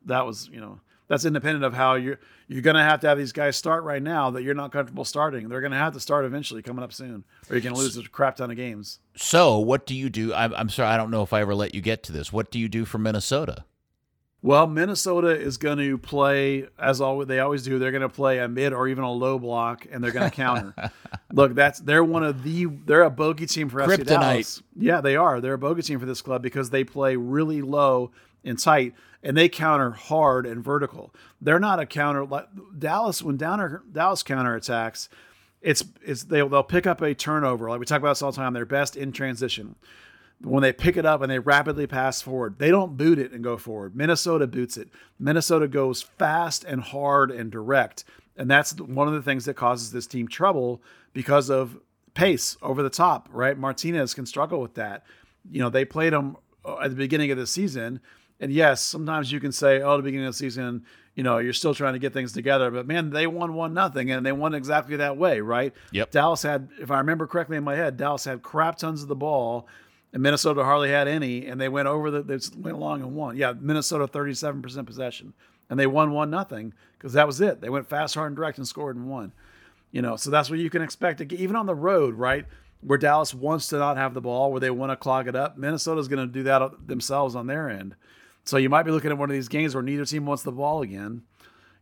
[0.06, 3.32] That was, you know, that's independent of how you're you're to have to have these
[3.32, 5.48] guys start right now that you're not comfortable starting.
[5.48, 8.36] They're to have to start eventually coming up soon, or you're to lose a crap
[8.36, 9.00] ton of games.
[9.16, 10.32] So, what do you do?
[10.32, 12.32] I'm, I'm sorry, I don't know if I ever let you get to this.
[12.32, 13.64] What do you do for Minnesota?
[14.40, 17.26] Well, Minnesota is going to play as always.
[17.26, 17.78] They always do.
[17.78, 20.34] They're going to play a mid or even a low block, and they're going to
[20.34, 20.74] counter.
[21.32, 24.62] Look, that's they're one of the they're a bogey team for FC Dallas.
[24.76, 25.40] Yeah, they are.
[25.40, 28.12] They're a bogey team for this club because they play really low
[28.44, 31.12] and tight, and they counter hard and vertical.
[31.40, 32.46] They're not a counter like
[32.78, 33.20] Dallas.
[33.20, 35.08] When Downer, Dallas counter attacks,
[35.62, 37.68] it's it's they they'll pick up a turnover.
[37.70, 38.52] Like we talk about this all the time.
[38.52, 39.74] They're best in transition
[40.42, 42.58] when they pick it up and they rapidly pass forward.
[42.58, 43.96] They don't boot it and go forward.
[43.96, 44.88] Minnesota boots it.
[45.18, 48.04] Minnesota goes fast and hard and direct.
[48.36, 50.80] And that's one of the things that causes this team trouble
[51.12, 51.78] because of
[52.14, 53.58] pace over the top, right?
[53.58, 55.04] Martinez can struggle with that.
[55.50, 58.00] You know, they played him uh, at the beginning of the season.
[58.38, 60.84] And yes, sometimes you can say, oh, the beginning of the season,
[61.16, 62.70] you know, you're still trying to get things together.
[62.70, 65.72] But man, they won one nothing and they won exactly that way, right?
[65.90, 66.12] Yep.
[66.12, 69.16] Dallas had, if I remember correctly in my head, Dallas had crap tons of the
[69.16, 69.66] ball
[70.12, 73.36] and Minnesota hardly had any, and they went over the they went along and won.
[73.36, 75.34] Yeah, Minnesota thirty seven percent possession,
[75.68, 77.60] and they won one nothing because that was it.
[77.60, 79.32] They went fast, hard, and direct and scored and won.
[79.90, 81.20] You know, so that's what you can expect.
[81.32, 82.44] Even on the road, right,
[82.80, 85.56] where Dallas wants to not have the ball, where they want to clog it up,
[85.56, 87.94] Minnesota's going to do that themselves on their end.
[88.44, 90.52] So you might be looking at one of these games where neither team wants the
[90.52, 91.22] ball again.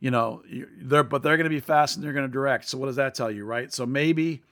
[0.01, 0.43] You know,
[0.79, 2.69] they're but they're going to be fast and they're going to direct.
[2.69, 3.73] So what does that tell you, right?
[3.73, 4.43] So maybe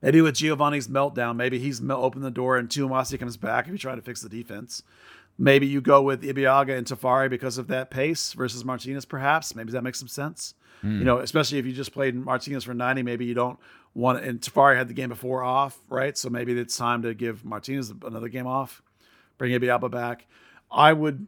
[0.00, 3.72] Maybe with Geovane's meltdown, maybe he's mel- opened the door and Twumasi comes back if
[3.72, 4.82] you try to fix the defense.
[5.36, 9.54] Maybe you go with Ibeagha and Tafari because of that pace versus Martinez, perhaps.
[9.54, 10.54] Maybe that makes some sense.
[10.82, 11.04] You hmm.
[11.04, 13.58] know, especially if you just played Martinez for 90, maybe you don't
[13.94, 16.16] want and Tafari had the game before off, right?
[16.16, 18.82] So maybe it's time to give Martinez another game off,
[19.38, 20.26] bring Ibeagha back.
[20.70, 21.26] I would,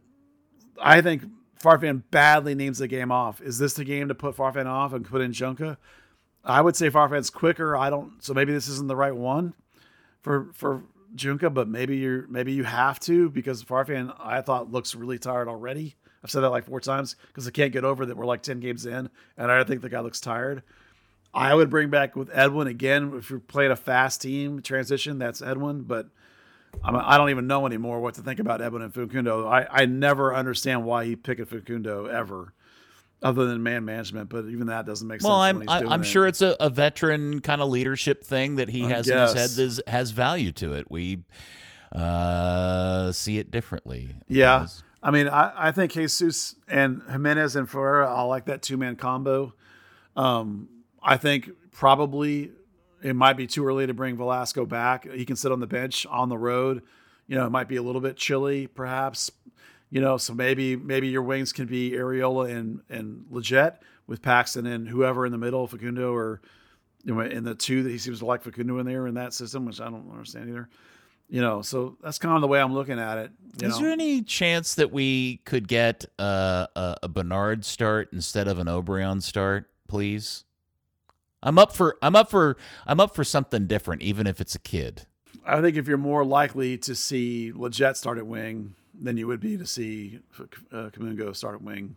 [0.80, 1.24] I think
[1.60, 3.40] Farfan badly needs the game off.
[3.40, 5.76] Is this the game to put Farfan off and put in Junqua?
[6.44, 7.76] I would say Farfan's quicker.
[7.76, 8.22] I don't.
[8.22, 9.54] So maybe this isn't the right one
[10.22, 10.82] for for
[11.14, 15.48] Junqua, but maybe you're maybe you have to because Farfan I thought looks really tired
[15.48, 15.96] already.
[16.22, 18.60] I've said that like four times because I can't get over that we're like ten
[18.60, 20.62] games in, and I think the guy looks tired.
[21.32, 25.18] I would bring back with Edwin again if you're playing a fast team transition.
[25.18, 26.08] That's Edwin, but
[26.82, 29.46] I'm, I don't even know anymore what to think about Edwin and Facundo.
[29.46, 32.52] I, I never understand why he picked Facundo ever,
[33.22, 34.28] other than man management.
[34.28, 35.50] But even that doesn't make Well, sense.
[35.50, 36.04] I'm when he's I, I'm it.
[36.06, 39.32] sure it's a, a veteran kind of leadership thing that he I has in his
[39.34, 40.90] head that has value to it.
[40.90, 41.24] We
[41.92, 44.14] uh, see it differently.
[44.28, 44.62] Yeah.
[44.62, 48.76] As- I mean, I, I think Jesus and Jimenez and Ferreira, I like that two
[48.76, 49.54] man combo.
[50.14, 50.68] Um,
[51.02, 52.50] I think probably
[53.02, 55.10] it might be too early to bring Velasco back.
[55.10, 56.82] He can sit on the bench on the road.
[57.26, 59.30] You know, it might be a little bit chilly, perhaps.
[59.90, 64.66] You know, so maybe maybe your wings can be Arriola and and Lletget with Paxton
[64.66, 66.40] and whoever in the middle, Facundo or
[67.04, 69.32] you know, in the two that he seems to like Facundo in there in that
[69.32, 70.68] system, which I don't understand either.
[71.28, 73.30] You know, so that's kind of the way I'm looking at it.
[73.60, 73.84] You Is know?
[73.84, 78.66] there any chance that we could get uh, a, a Bernard start instead of an
[78.66, 80.44] Obrian start, please?
[81.42, 84.58] I'm up for I'm up for I'm up for something different, even if it's a
[84.58, 85.06] kid.
[85.46, 89.40] I think if you're more likely to see Lletget start at wing than you would
[89.40, 91.96] be to see uh, Kamungo start wing.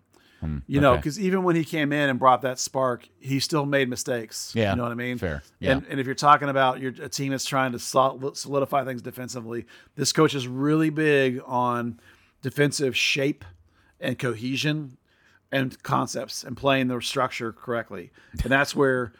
[0.67, 0.99] you know, okay.
[0.99, 4.51] because even when he came in and brought that spark, he still made mistakes.
[4.53, 5.17] Yeah, you know what I mean.
[5.17, 5.41] fair.
[5.59, 5.73] Yeah.
[5.73, 9.65] And, and if you're talking about your a team that's trying to solidify things defensively,
[9.95, 11.99] this coach is really big on
[12.41, 13.45] defensive shape
[13.99, 14.97] and cohesion
[15.51, 18.11] and concepts and playing the structure correctly.
[18.43, 19.13] And that's where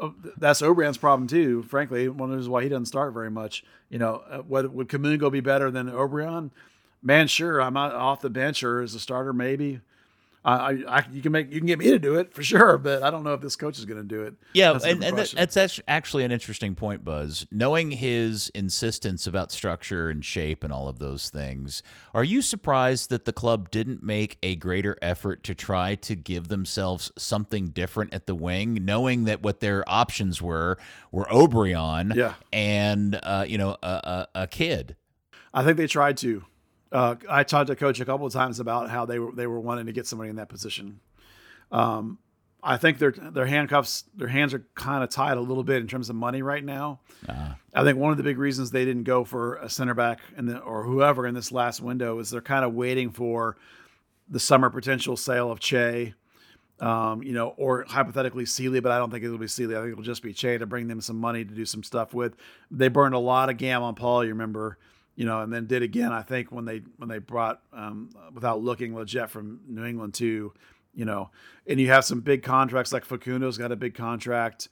[0.00, 1.62] uh, that's Obrian's problem too.
[1.62, 3.64] Frankly, one of the reasons why he doesn't start very much.
[3.88, 6.50] You know, uh, whether would Kamungo be better than Obrian?
[7.04, 7.60] Man, sure.
[7.60, 9.80] I'm off the bench or as a starter, maybe.
[10.46, 13.02] I, I, you can make you can get me to do it for sure, but
[13.02, 14.34] I don't know if this coach is going to do it.
[14.52, 17.46] Yeah, That's and, and that's actually an interesting point, Buzz.
[17.50, 23.08] Knowing his insistence about structure and shape and all of those things, are you surprised
[23.08, 28.12] that the club didn't make a greater effort to try to give themselves something different
[28.12, 30.76] at the wing, knowing that what their options were
[31.10, 32.34] were Obrian Yeah.
[32.52, 33.86] and uh, you know a,
[34.34, 34.94] a, a kid?
[35.54, 36.44] I think they tried to.
[36.92, 39.60] Uh, I talked to coach a couple of times about how they were they were
[39.60, 41.00] wanting to get somebody in that position.
[41.72, 42.18] Um,
[42.62, 45.86] I think their their handcuffs, their hands are kind of tied a little bit in
[45.86, 47.00] terms of money right now.
[47.74, 50.58] I think one of the big reasons they didn't go for a center back the,
[50.60, 53.56] or whoever in this last window is they're kind of waiting for
[54.28, 56.14] the summer potential sale of Che,
[56.80, 59.76] um, you know, or hypothetically Sealy, but I don't think it'll be Sealy.
[59.76, 62.14] I think it'll just be Che to bring them some money to do some stuff
[62.14, 62.34] with.
[62.70, 64.78] They burned a lot of gam on Paul, you remember,
[65.16, 66.12] you know, and then did again.
[66.12, 70.52] I think when they when they brought um, without looking Lletget from New England to,
[70.92, 71.30] you know,
[71.66, 74.68] and you have some big contracts like Facundo's got a big contract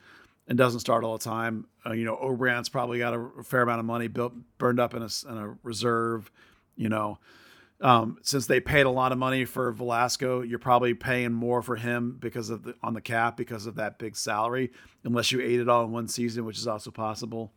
[0.48, 1.66] and doesn't start all the time.
[1.86, 5.02] Uh, you know, Obrian's probably got a fair amount of money built burned up in
[5.02, 6.30] a, in a reserve.
[6.74, 7.18] You know,
[7.80, 11.76] um, since they paid a lot of money for Velasco, you're probably paying more for
[11.76, 14.72] him because of the on the cap because of that big salary,
[15.04, 17.52] unless you ate it all in one season, which is also possible.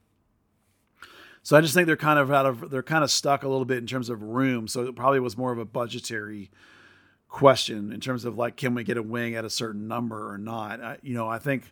[1.45, 3.65] So I just think they're kind of out of they're kind of stuck a little
[3.65, 4.67] bit in terms of room.
[4.67, 6.49] So it probably was more of a budgetary
[7.29, 10.39] question in terms of like can we get a wing at a certain number or
[10.39, 10.81] not.
[10.81, 11.71] I, you know, I think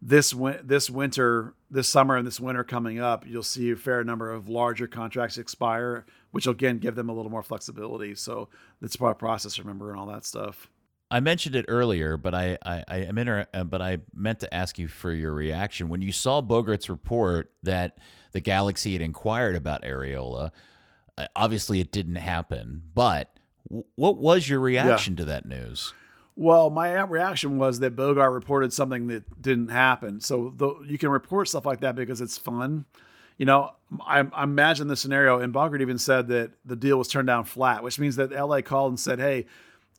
[0.00, 4.02] this win- this winter, this summer and this winter coming up, you'll see a fair
[4.02, 8.14] number of larger contracts expire, which will again give them a little more flexibility.
[8.14, 8.48] So
[8.80, 10.70] that's part of process, remember, and all that stuff.
[11.10, 14.78] I mentioned it earlier, but I I, I am inter- but I meant to ask
[14.78, 17.98] you for your reaction when you saw Bogert's report that
[18.36, 20.50] the Galaxy had inquired about Arriola.
[21.16, 22.82] Uh, obviously, it didn't happen.
[22.94, 23.34] But
[23.66, 25.94] w- what was your reaction to that news?
[26.34, 30.20] Well, my reaction was that Bogert reported something that didn't happen.
[30.20, 32.84] So the, you can report stuff like that because it's fun.
[33.38, 33.72] You know,
[34.06, 37.44] I, I imagine the scenario, and Bogert even said that the deal was turned down
[37.44, 39.46] flat, which means that LA called and said, "Hey,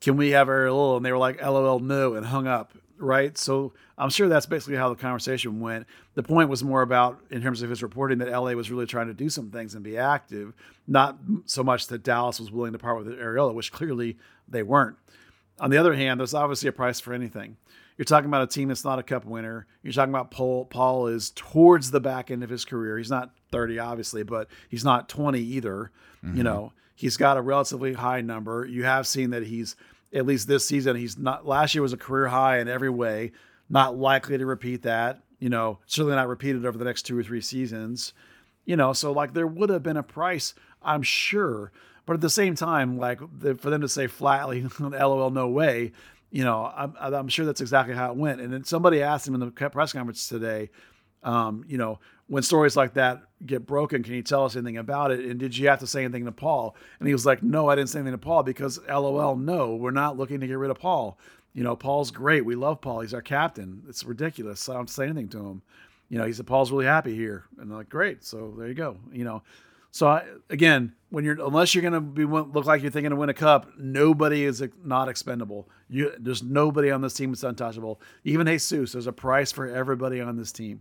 [0.00, 2.72] can we have Ariel?" And they were like, "LOL, no," and hung up.
[2.98, 3.38] Right.
[3.38, 5.86] So I'm sure that's basically how the conversation went.
[6.14, 9.06] The point was more about, in terms of his reporting, that LA was really trying
[9.06, 10.52] to do some things and be active,
[10.86, 14.96] not so much that Dallas was willing to part with Arriola, which clearly they weren't.
[15.60, 17.56] On the other hand, there's obviously a price for anything.
[17.96, 19.66] You're talking about a team that's not a cup winner.
[19.82, 20.66] You're talking about Paul.
[20.66, 22.96] Paul is towards the back end of his career.
[22.96, 25.90] He's not 30, obviously, but he's not 20 either.
[26.22, 26.42] You mm-hmm.
[26.42, 28.64] know, he's got a relatively high number.
[28.64, 29.74] You have seen that he's
[30.12, 30.96] at least this season.
[30.96, 31.46] He's not.
[31.46, 33.32] Last year was a career high in every way.
[33.68, 35.22] Not likely to repeat that.
[35.38, 38.12] You know, certainly not repeated over the next two or three seasons.
[38.64, 41.72] You know, so like there would have been a price, I'm sure.
[42.06, 45.92] But at the same time, like the, for them to say flatly, "LOL, no way,"
[46.30, 48.40] you know, I'm, I'm sure that's exactly how it went.
[48.40, 50.70] And then somebody asked him in the press conference today,
[51.22, 55.10] um, you know, when stories like that get broken, can you tell us anything about
[55.10, 55.20] it?
[55.20, 56.76] And did you have to say anything to Paul?
[56.98, 59.90] And he was like, No, I didn't say anything to Paul because LOL, no, we're
[59.90, 61.18] not looking to get rid of Paul.
[61.54, 62.44] You know, Paul's great.
[62.44, 63.00] We love Paul.
[63.00, 63.82] He's our captain.
[63.88, 64.68] It's ridiculous.
[64.68, 65.62] I don't say anything to him.
[66.08, 68.24] You know, he said Paul's really happy here, and like, great.
[68.24, 68.96] So there you go.
[69.12, 69.42] You know,
[69.90, 73.28] so I, again, when you're unless you're gonna be look like you're thinking to win
[73.28, 75.68] a cup, nobody is not expendable.
[75.88, 78.00] You there's nobody on this team that's untouchable.
[78.24, 80.80] Even Jesus, there's a price for everybody on this team.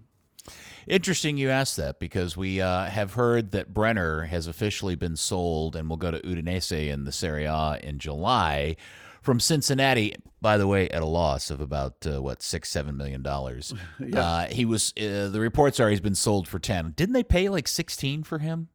[0.88, 5.76] Interesting you asked that because we uh, have heard that Brenner has officially been sold
[5.76, 8.78] and will go to Udinese in the Serie A in July
[9.22, 10.16] from Cincinnati.
[10.42, 13.74] By the way, at a loss of about uh, what six seven million dollars.
[14.14, 14.94] uh, he was.
[14.98, 16.94] Uh, the reports are he's been sold for ten.
[16.96, 18.70] Didn't they pay like sixteen for him?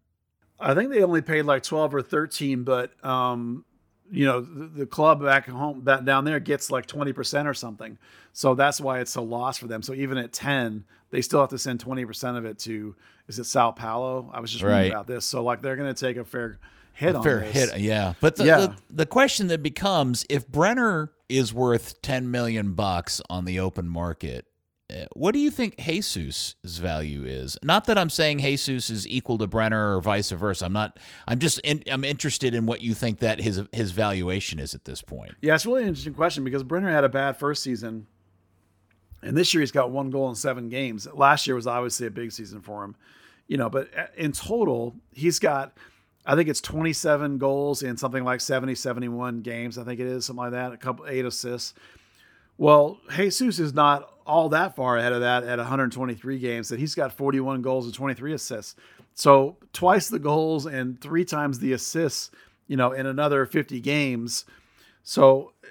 [0.60, 3.64] I think they only paid like twelve or thirteen, but um,
[4.12, 7.54] you know the, the club back home back down there gets like twenty percent or
[7.54, 7.98] something.
[8.34, 9.82] So that's why it's a loss for them.
[9.82, 12.94] So even at ten, they still have to send twenty percent of it to
[13.28, 14.30] is it Sao Paulo?
[14.32, 14.90] I was just reading Right.
[14.90, 15.24] about this.
[15.24, 16.58] So like they're going to take a fair
[16.92, 17.70] hit on Fair this.
[17.70, 18.12] hit, yeah.
[18.20, 18.58] But the, Yeah.
[18.58, 23.88] the the question that becomes if Brenner is worth ten million bucks on the open
[23.88, 24.46] market,
[25.14, 27.56] what do you think Jesus' value is?
[27.62, 30.64] Not that I'm saying Jesus is equal to Brenner or vice versa.
[30.64, 30.98] I'm not.
[31.26, 31.58] I'm just.
[31.60, 35.34] In, I'm interested in what you think that his his valuation is at this point.
[35.40, 38.06] Yeah, it's really an interesting question because Brenner had a bad first season,
[39.22, 41.06] and this year he's got one goal in seven games.
[41.12, 42.96] Last year was obviously a big season for him,
[43.48, 43.70] you know.
[43.70, 45.76] But uh, in total, he's got.
[46.24, 49.76] I think it's 27 goals in something like 70, 71 games.
[49.76, 50.72] I think it is something like that.
[50.72, 51.74] A couple eight assists.
[52.58, 56.68] Well, Jesus is not all that far ahead of that at 123 games.
[56.68, 58.76] That he's got 41 goals and 23 assists.
[59.14, 62.30] So twice the goals and three times the assists.
[62.68, 64.46] You know, in another 50 games.
[65.02, 65.66] So eh,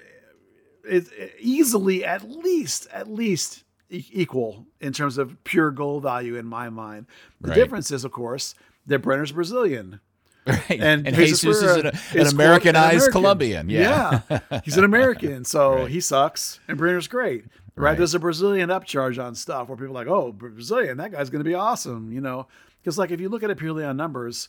[0.84, 6.46] it's eh, easily at least at least equal in terms of pure goal value in
[6.46, 7.06] my mind.
[7.40, 7.54] The right.
[7.54, 8.54] difference is, of course,
[8.86, 10.00] that Brenner's Brazilian.
[10.44, 10.70] Right.
[10.70, 11.86] And, and Jesus, Jesus is an,
[12.20, 13.12] an Americanized an American.
[13.12, 13.70] Colombian.
[13.70, 14.22] Yeah.
[14.28, 14.60] yeah.
[14.64, 15.44] He's an American.
[15.44, 15.88] So right.
[15.88, 16.58] he sucks.
[16.66, 17.44] And Brenner's great.
[17.74, 17.90] Right?
[17.90, 17.98] right?
[17.98, 21.42] There's a Brazilian upcharge on stuff where people are like, oh, Brazilian, that guy's going
[21.42, 22.12] to be awesome.
[22.12, 22.46] You know,
[22.82, 24.48] because like if you look at it purely on numbers,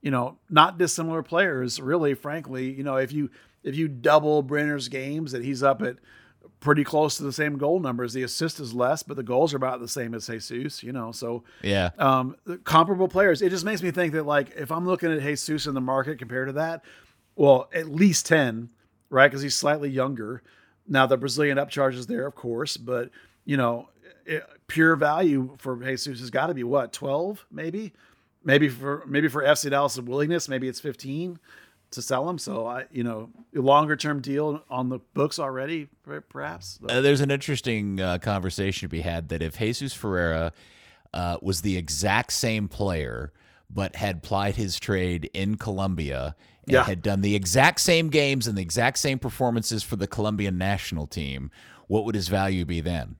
[0.00, 3.30] you know, not dissimilar players, really, frankly, you know, if you
[3.62, 5.96] if you double Brenner's games, that he's up at
[6.60, 8.12] pretty close to the same goal numbers.
[8.12, 11.12] The assist is less, but the goals are about the same as Jesus, you know.
[11.12, 13.42] So yeah, um, comparable players.
[13.42, 16.18] It just makes me think that like if I'm looking at Jesus in the market
[16.18, 16.84] compared to that,
[17.36, 18.70] well, at least ten,
[19.10, 19.28] right?
[19.28, 20.42] Because he's slightly younger.
[20.92, 23.08] Now the Brazilian upcharge is there, of course, but
[23.46, 23.88] you know,
[24.26, 27.94] it, pure value for Jesus has got to be what twelve, maybe,
[28.44, 31.38] maybe for maybe for FC Dallas' willingness, maybe it's fifteen
[31.92, 32.36] to sell them.
[32.36, 35.88] So I, you know, a longer term deal on the books already,
[36.28, 36.78] perhaps.
[36.86, 40.52] Uh, there's an interesting uh, conversation to be had that if Jesus Ferreira
[41.14, 43.32] uh, was the exact same player
[43.70, 46.84] but had plied his trade in Colombia and yeah.
[46.84, 51.06] had done the exact same games and the exact same performances for the Colombian national
[51.06, 51.50] team,
[51.88, 53.16] what would his value be then?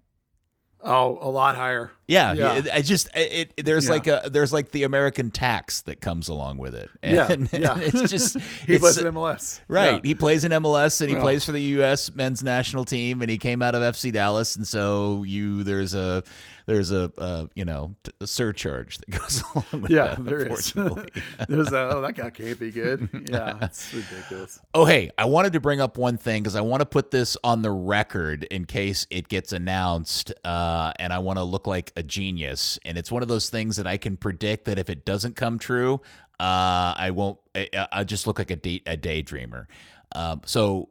[0.84, 1.92] Oh, a lot higher.
[2.08, 2.62] Yeah, yeah.
[2.72, 3.92] I just it, it there's yeah.
[3.92, 6.90] like a there's like the American tax that comes along with it.
[7.04, 7.78] And, yeah, yeah.
[7.78, 8.36] it's just
[8.66, 9.60] he it's, plays in MLS.
[9.68, 10.00] Right, yeah.
[10.02, 12.12] he plays in MLS and he plays for the U.S.
[12.12, 16.24] men's national team, and he came out of FC Dallas, and so you there's a
[16.66, 19.90] there's a uh, you know a surcharge that goes along with that.
[19.90, 20.24] yeah, that.
[20.24, 20.72] there is.
[21.48, 23.08] there's a oh that guy can't be good.
[23.28, 24.60] Yeah, it's ridiculous.
[24.74, 27.36] Oh hey, I wanted to bring up one thing because I want to put this
[27.44, 31.92] on the record in case it gets announced, uh, and I want to look like
[31.96, 32.78] a genius.
[32.84, 35.58] And it's one of those things that I can predict that if it doesn't come
[35.58, 36.00] true,
[36.40, 37.38] uh, I won't.
[37.54, 39.66] I, I just look like a, day, a daydreamer.
[40.14, 40.90] Um, so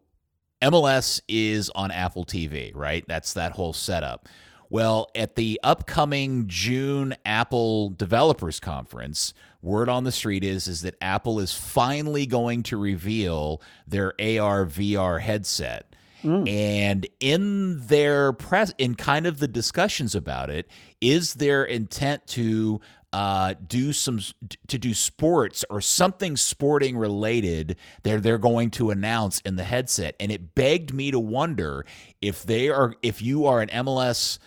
[0.62, 3.04] MLS is on Apple TV, right?
[3.08, 4.28] That's that whole setup.
[4.72, 10.96] Well, at the upcoming June Apple Developers Conference, word on the street is is that
[11.02, 15.94] Apple is finally going to reveal their AR VR headset.
[16.24, 16.50] Mm.
[16.50, 20.70] And in their press, in kind of the discussions about it,
[21.02, 22.80] is their intent to
[23.12, 24.22] uh, do some
[24.68, 30.16] to do sports or something sporting related they're they're going to announce in the headset
[30.18, 31.86] and it begged me to wonder
[32.22, 34.40] if they are if you are an MLS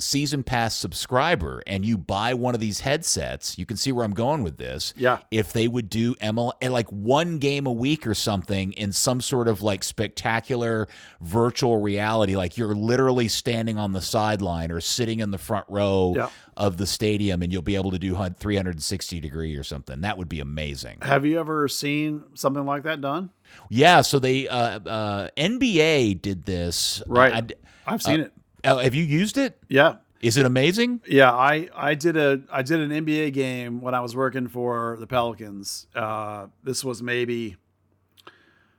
[0.00, 4.14] season pass subscriber and you buy one of these headsets, you can see where I'm
[4.14, 4.92] going with this.
[4.96, 5.18] Yeah.
[5.30, 9.20] If they would do ML eh, like one game a week or something in some
[9.20, 10.88] sort of like spectacular
[11.20, 16.14] virtual reality, like you're literally standing on the sideline or sitting in the front row
[16.16, 16.28] yeah.
[16.56, 20.00] of the stadium and you'll be able to do 360 degree or something.
[20.00, 20.98] That would be amazing.
[21.02, 23.30] Have you ever seen something like that done?
[23.68, 24.00] Yeah.
[24.00, 27.02] So they, uh, uh, NBA did this.
[27.06, 27.54] Right.
[27.86, 28.32] I, have seen uh, it.
[28.64, 29.58] Uh, have you used it?
[29.68, 29.96] Yeah.
[30.20, 31.02] Is it amazing?
[31.06, 34.96] Yeah, I I did a I did an NBA game when I was working for
[34.98, 35.86] the Pelicans.
[35.94, 37.56] Uh, this was maybe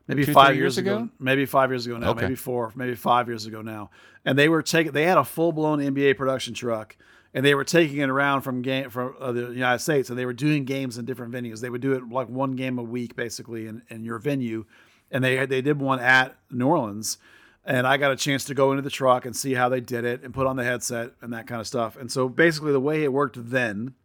[0.08, 0.98] maybe Two, five years, years ago?
[0.98, 1.10] ago?
[1.20, 2.22] maybe five years ago now, okay.
[2.22, 3.92] maybe four, maybe five years ago now.
[4.26, 6.98] And they were taking they had a full blown NBA production truck,
[7.32, 10.26] and they were taking it around from game from uh, the United States, and they
[10.26, 11.62] were doing games in different venues.
[11.62, 14.66] They would do it like one game a week, basically, in, in your venue,
[15.12, 17.20] and they they did one at New Orleans
[17.66, 20.06] and I got a chance to go into the truck and see how they did
[20.06, 21.98] it and put on the headset and that kind of stuff.
[21.98, 23.96] And so basically the way it worked then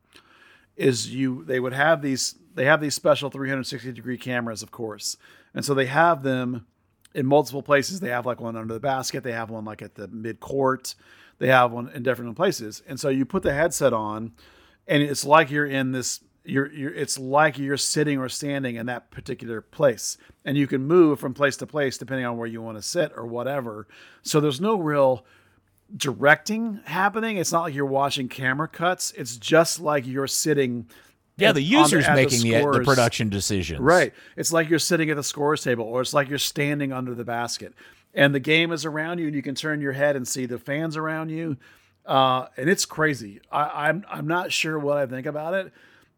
[0.76, 5.18] is you they would have these they have these special 360 degree cameras of course.
[5.54, 6.66] And so they have them
[7.14, 8.00] in multiple places.
[8.00, 10.94] They have like one under the basket, they have one like at the mid court,
[11.38, 12.82] they have one in different places.
[12.88, 14.32] And so you put the headset on
[14.86, 18.86] and it's like you're in this you're, you're it's like you're sitting or standing in
[18.86, 22.62] that particular place and you can move from place to place depending on where you
[22.62, 23.86] want to sit or whatever
[24.22, 25.24] so there's no real
[25.96, 30.86] directing happening it's not like you're watching camera cuts it's just like you're sitting
[31.36, 33.80] yeah, the user's the, making the, the, the, production decisions.
[33.80, 34.12] Right.
[34.36, 37.24] It's like you're sitting at the scores table, or it's like you're standing under the
[37.24, 37.72] basket,
[38.12, 40.58] and the game is around you, and you can turn your head and see the
[40.58, 41.56] fans around you.
[42.04, 43.40] uh, and it's crazy.
[43.50, 45.72] I, I'm I'm not sure what I think about it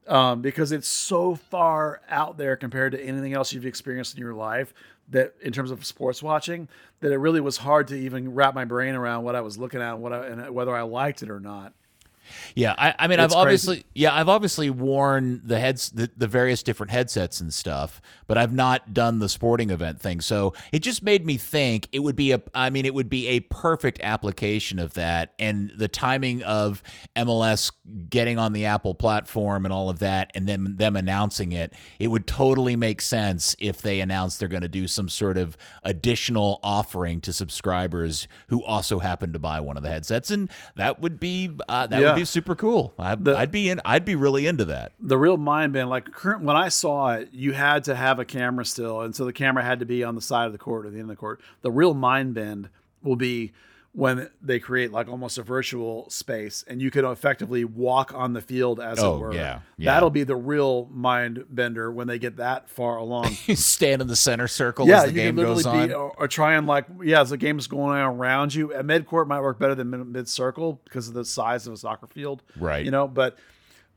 [0.06, 4.34] um, because it's so far out there compared to anything else you've experienced in your
[4.34, 4.74] life
[5.08, 6.68] that in terms of sports watching
[7.00, 9.80] that it really was hard to even wrap my brain around what I was looking
[9.80, 11.72] at and what I, and whether I liked it or not.
[12.54, 16.26] Yeah, I, I mean, It's I've obviously, yeah, I've obviously worn the heads, the, the
[16.26, 20.20] various different headsets and stuff, but I've not done the sporting event thing.
[20.20, 23.28] So it just made me think it would be a, I mean, it would be
[23.28, 26.82] a perfect application of that, and the timing of
[27.16, 27.72] MLS
[28.08, 32.08] getting on the Apple platform and all of that, and then them announcing it, it
[32.08, 36.60] would totally make sense if they announced they're going to do some sort of additional
[36.62, 41.18] offering to subscribers who also happen to buy one of the headsets, and that would
[41.20, 42.08] be uh, that Yeah.
[42.12, 42.94] would be super cool.
[42.98, 43.80] I'd, The- I'd be in.
[43.84, 44.92] I'd be really into that.
[45.00, 48.24] the real mind bend like current when i saw it you had to have a
[48.24, 50.86] camera still and so the camera had to be on the side of the court
[50.86, 52.68] or the end of the court the real mind bend
[53.02, 53.52] will be
[53.94, 58.40] when they create like almost a virtual space and you can effectively walk on the
[58.40, 59.92] field as Oh, it were yeah, yeah.
[59.92, 64.16] that'll be the real mind bender when they get that far along stand in the
[64.16, 65.88] center circle yeah as the you game can literally on.
[65.88, 68.86] be or, or try and like yeah as the game's going on around you at
[68.86, 72.06] mid court might work better than mid circle because of the size of a soccer
[72.06, 72.86] field Right.
[72.86, 73.36] you know but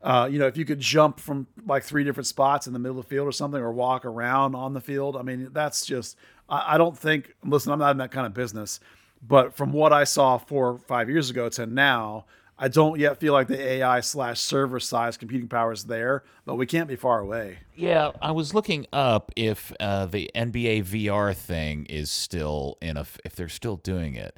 [0.04, 3.00] uh, you know, if you could jump from like three different spots in the middle
[3.00, 6.16] of the field or something, or walk around on the field, I mean, that's just,
[6.48, 8.80] I, I don't think, listen, I'm not in that kind of business,
[9.28, 12.26] but from what I saw four or five years ago to now,
[12.58, 16.56] I don't yet feel like the AI slash server size computing power is there, but
[16.56, 17.58] we can't be far away.
[17.76, 23.06] Yeah, I was looking up if uh, the NBA VR thing is still in a
[23.26, 24.38] if they're still doing it.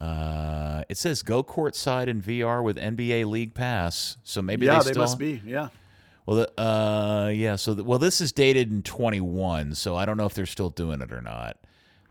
[0.00, 4.84] Uh, it says go courtside in VR with NBA League Pass, so maybe yeah, they
[4.84, 5.02] they, still.
[5.02, 5.42] must be.
[5.44, 5.68] Yeah.
[6.26, 7.56] Well, the- uh, yeah.
[7.56, 10.70] So, the, well, this is dated in 21, so I don't know if they're still
[10.70, 11.56] doing it or not.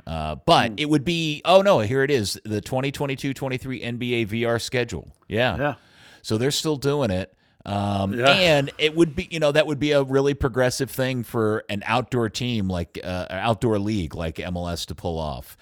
[0.07, 0.75] Uh, but Hmm.
[0.77, 1.41] it would be.
[1.45, 2.39] Oh no, here it is.
[2.45, 5.07] The 2022-23 NBA VR schedule.
[5.27, 5.57] Yeah.
[5.57, 5.73] Yeah.
[6.21, 7.33] So they're still doing it.
[7.65, 8.29] Um, Yeah.
[8.29, 11.81] And it would be, you know, that would be a really progressive thing for an
[11.87, 15.57] outdoor team like uh, an outdoor league like MLS to pull off.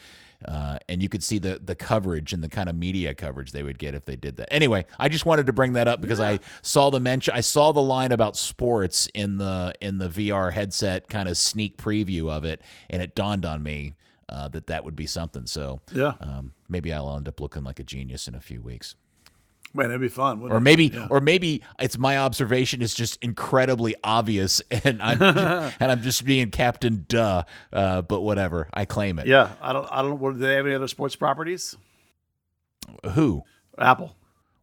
[0.45, 3.63] Uh, and you could see the the coverage and the kind of media coverage they
[3.63, 4.51] would get if they did that.
[4.51, 7.71] Anyway, I just wanted to bring that up because I saw the mention, I saw
[7.71, 12.43] the line about sports in the in the VR headset kind of sneak preview of
[12.43, 13.93] it, and it dawned on me
[14.33, 15.45] uh, that that would be something.
[15.45, 16.13] So Yeah.
[16.19, 18.95] um, maybe I'll end up looking like a genius in a few weeks
[19.75, 20.39] Man, it'd be fun.
[20.39, 21.07] wouldn't or maybe Yeah.
[21.09, 25.19] or maybe it's my observation is just incredibly obvious and I'm
[25.79, 27.43] and I'm just being Captain Duh.
[27.71, 29.25] Uh, but whatever, I claim it.
[29.25, 29.53] Yeah.
[29.61, 31.75] I don't, I don't, what, do they have any other sports properties?
[33.13, 33.43] Who?
[33.79, 34.15] Apple.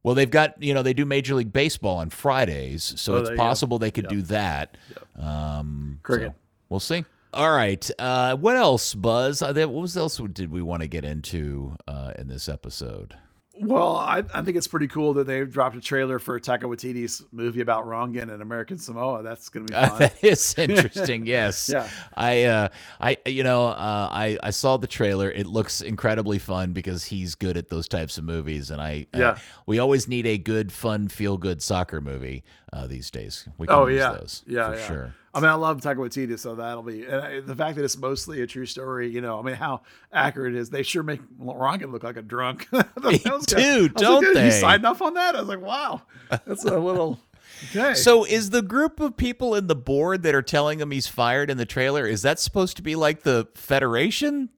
[0.03, 3.31] Well, they've got you know they do Major League Baseball on Fridays, so Oh, it's
[3.31, 3.43] you go.
[3.43, 4.77] possible they could do that.
[5.19, 6.29] Um, Cricket.
[6.31, 6.35] so
[6.69, 7.05] we'll see.
[7.33, 7.89] All right.
[7.99, 9.41] Uh, what else, Buzz?
[9.43, 13.15] Uh, What was else did we want to get into uh, in this episode?
[13.63, 17.23] Well, I, I think it's pretty cool that they've dropped a trailer for Taika Waititi's
[17.31, 19.23] movie about Rongen and American Samoa.
[19.23, 19.99] That's going to be Uh, fun.
[19.99, 21.27] that is interesting.
[21.31, 21.69] Yes.
[21.71, 21.87] Yeah.
[22.17, 22.69] I, uh,
[23.03, 25.31] I, you know, uh, I, I saw the trailer.
[25.31, 29.19] It looks incredibly fun because he's good at those types of movies, and I, uh,
[29.19, 29.39] Yeah.
[29.67, 33.47] we always need a good, fun, feel good soccer movie uh, these days.
[33.59, 34.87] We can oh use yeah, those yeah, for yeah.
[34.87, 35.15] sure.
[35.33, 37.97] I mean, I love Taika Waititi, so that'll be and I- the fact that it's
[37.97, 39.09] mostly a true story.
[39.09, 40.71] You know, I mean, how accurate it is.
[40.71, 42.67] They sure make Rongen look like a drunk.
[42.73, 45.37] They do, like, don't "Dude, they?" You signed off on that?
[45.37, 47.19] I was like, wow, that's a little.
[47.77, 47.93] Okay.
[47.95, 51.51] So, is the group of people in the board that are telling him he's fired
[51.51, 52.07] in the trailer?
[52.07, 54.49] Is that supposed to be like the Federation?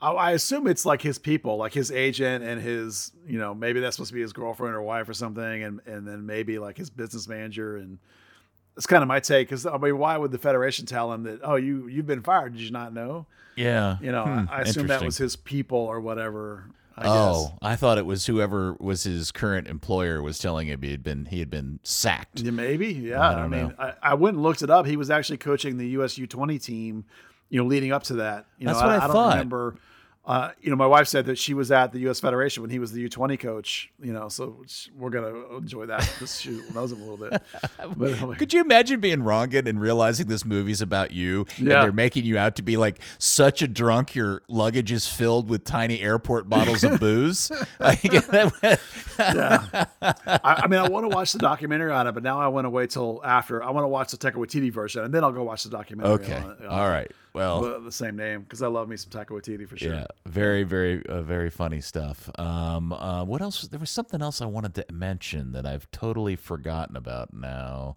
[0.00, 3.78] I, I assume it's like his people, like his agent and his, you know, maybe
[3.80, 6.76] that's supposed to be his girlfriend or wife or something, and and then maybe like
[6.76, 7.76] his business manager.
[7.76, 7.98] And
[8.78, 11.40] it's kind of my take because I mean, why would the Federation tell him that?
[11.42, 12.54] Oh, you you've been fired?
[12.54, 13.26] Did you not know?
[13.56, 13.98] Yeah.
[14.00, 16.70] You know, Hmm, I, I assume that was his people or whatever.
[16.96, 17.58] I Oh, guess.
[17.60, 21.26] I thought it was whoever was his current employer was telling him he had been
[21.26, 22.40] he had been sacked.
[22.40, 22.88] Yeah, maybe.
[22.92, 23.20] Yeah.
[23.20, 23.74] I I, don't mean, know.
[23.78, 24.86] I, I went and looked it up.
[24.86, 27.04] He was actually coaching the US U20 team,
[27.50, 28.46] you know, leading up to that.
[28.58, 29.32] You know, That's what I don't thought.
[29.34, 29.76] remember.
[30.28, 32.20] Uh, you know, my wife said that she was at the U.S.
[32.20, 33.90] Federation when he was the U20 coach.
[33.98, 34.62] You know, so
[34.94, 37.42] we're gonna enjoy that because she knows him a little bit.
[37.96, 41.80] But like, Could you imagine being Rongen and realizing this movie's about you and Yeah.
[41.82, 45.64] they're making you out to be like such a drunk your luggage is filled with
[45.64, 47.50] tiny airport bottles of booze?
[47.80, 48.50] Like, yeah.
[50.02, 52.64] I, I mean, I want to watch the documentary on it, but now I want
[52.66, 53.62] to wait till after.
[53.62, 56.12] I want to watch the Taika Waititi version, and then I'll go watch the documentary.
[56.14, 56.36] okay.
[56.36, 57.10] On, it, on All right.
[57.32, 59.94] Well, the, same name because I love me some Taika Waititi for sure.
[59.94, 62.30] Yeah, very, very, uh, very funny stuff.
[62.38, 63.62] Um, uh, what else?
[63.62, 67.96] There was something else I wanted to mention that I've totally forgotten about now.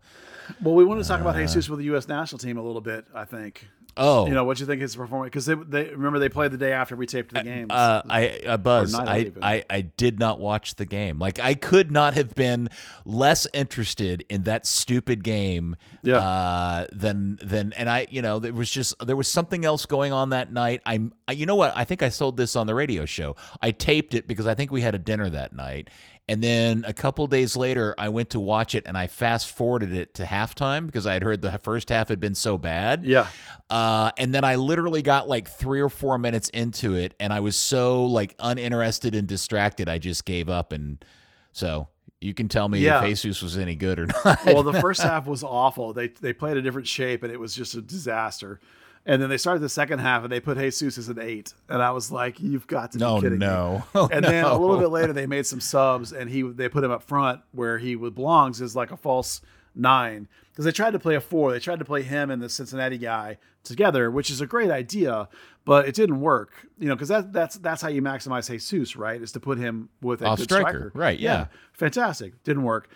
[0.62, 2.08] Well, we want to talk about Jesus with the U.S.
[2.08, 3.06] national team a little bit.
[3.14, 3.68] I think.
[3.98, 5.28] Oh, You know, what you think his performance?
[5.28, 7.72] Because they, they remember they played the day after we taped the games.
[7.72, 9.32] Uh, I, I Buzz, I.
[9.42, 11.20] I, I did not watch the game.
[11.20, 12.70] Like I could not have been
[13.06, 15.76] less interested in that stupid game.
[16.04, 16.18] Yeah.
[16.18, 20.14] Uh, than than and I, you know, there was just there was something else going
[20.14, 20.82] on that night.
[20.86, 21.74] I'm, I, you know what?
[21.76, 23.36] I think I sold this on the radio show.
[23.62, 25.90] I taped it because I think we had a dinner that night.
[26.32, 29.92] And then a couple days later, I went to watch it and I fast forwarded
[29.94, 33.04] it to halftime because I had heard the first half had been so bad.
[33.04, 33.28] yeah,
[33.70, 37.42] Uh, and then I literally got like three or four minutes into it, and I
[37.42, 40.72] was so like uninterested and distracted, I just gave up.
[40.72, 41.04] And
[41.52, 41.90] so
[42.22, 43.02] you can tell me Yeah.
[43.04, 44.46] if Jesus was any good or not.
[44.46, 45.92] well, the first half was awful.
[45.92, 48.60] They they played a different shape, and it was just a disaster.
[49.04, 51.82] And then they started the second half, and they put Jesus as an eight, and
[51.82, 53.84] I was like, "You've got to be no, kidding me!" no.
[53.96, 56.84] Oh, and then a little bit later, they made some subs, and he they put
[56.84, 59.42] him up front where he belongs as like a false
[59.74, 61.52] nine because they tried to play a four.
[61.52, 65.28] They tried to play him and the Cincinnati guy together, which is a great idea,
[65.66, 66.52] but it didn't work.
[66.78, 69.20] You know, because that that's that's how you maximize Jesus, right?
[69.20, 70.70] Is to put him with a Off good striker.
[70.70, 71.48] striker, Right, yeah.
[71.74, 72.44] fantastic.
[72.44, 72.90] Didn't work.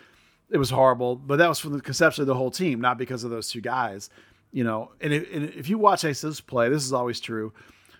[0.50, 3.24] It was horrible, but that was from the conception of the whole team, not because
[3.24, 4.08] of those two guys.
[4.56, 7.52] You know, and if, and if you watch Jesus play, this is always true.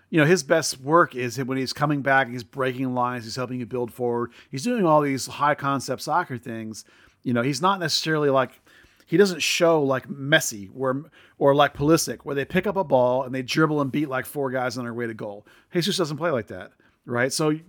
[0.09, 3.59] You know, his best work is when he's coming back, he's breaking lines, he's helping
[3.59, 6.83] you build forward, he's doing all these high concept soccer things.
[7.21, 8.59] You know, he's not necessarily like
[9.05, 13.21] he doesn't show like Messi or or like Pulisic, where they pick up a ball
[13.21, 15.45] and they dribble and beat like four guys on their way to goal.
[15.71, 16.71] Jesus doesn't play like that,
[17.05, 17.31] right?
[17.31, 17.63] So you-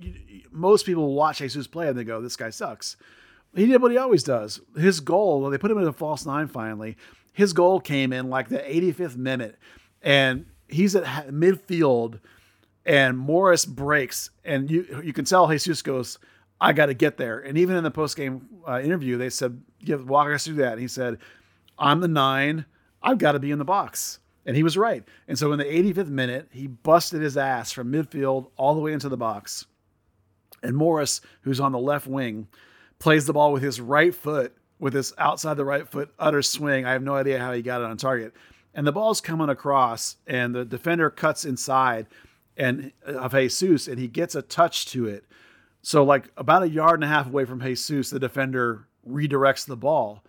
[0.51, 2.97] most people watch Jesus play and they go, "This guy sucks."
[3.55, 4.61] He did what he always does.
[4.77, 6.97] His goal, they put him in a false nine finally,
[7.33, 9.59] his goal came in like the 85th minute,
[10.03, 12.21] and he's at midfield,
[12.85, 16.19] and Morris breaks, and you you can tell Jesus goes,
[16.61, 19.63] "I got to get there." And even in the post game uh, interview, they said,
[19.85, 21.19] "Give walk us through that." And he said,
[21.79, 22.65] "I'm the nine.
[23.03, 25.05] I've got to be in the box." And he was right.
[25.29, 28.95] And so in the 85th minute, he busted his ass from midfield all the way
[28.95, 29.67] into the box.
[30.63, 32.49] And Morris, who's on the left wing,
[32.99, 36.85] plays the ball with his right foot, with his outside the right foot utter swing.
[36.85, 38.35] I have no idea how he got it on target.
[38.75, 42.07] And the ball's coming across, and the defender cuts inside
[42.57, 45.25] and uh, of Jesus, and he gets a touch to it.
[45.83, 49.77] So, like about a yard and a half away from Jesus, the defender redirects the
[49.77, 50.23] ball.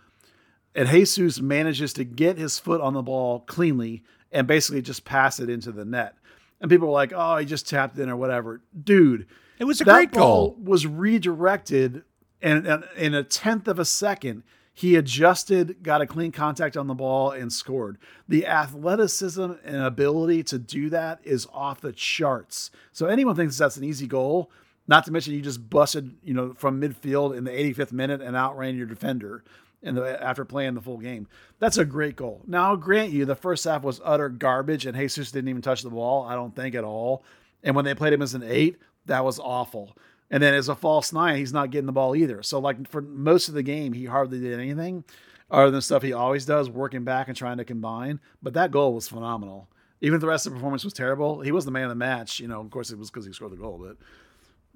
[0.76, 5.39] And Jesus manages to get his foot on the ball cleanly and basically just pass
[5.39, 6.16] it into the net.
[6.62, 8.62] And people were like, oh, he just tapped in or whatever.
[8.84, 9.26] Dude,
[9.58, 10.58] It was a that great ball goal.
[10.64, 12.04] was redirected
[12.41, 14.43] and, and in a tenth of a second
[14.79, 17.97] he adjusted got a clean contact on the ball and scored.
[18.29, 22.71] The athleticism and ability to do that is off the charts.
[22.93, 24.49] So anyone thinks that's an easy goal
[24.87, 28.35] not to mention you just busted you know from midfield in the 85th minute and
[28.35, 29.43] outran your defender
[29.81, 31.27] the, after playing the full game.
[31.59, 32.41] That's a great goal.
[32.47, 35.83] Now i'll grant you the first half was utter garbage and jesus didn't even touch
[35.83, 37.23] the ball i don't think at all.
[37.63, 39.95] And when they played him as an eight that was awful
[40.32, 42.43] and then as a false nine, he's not getting the ball either.
[42.43, 45.03] So like for most of the game, he hardly did anything
[45.49, 48.19] other than stuff he always does, working back and trying to combine.
[48.41, 49.67] But that goal was phenomenal.
[50.01, 51.95] Even if the rest of the performance was terrible, he was the man of the
[51.95, 52.39] match.
[52.39, 53.97] You know, of course it was because he scored the goal, but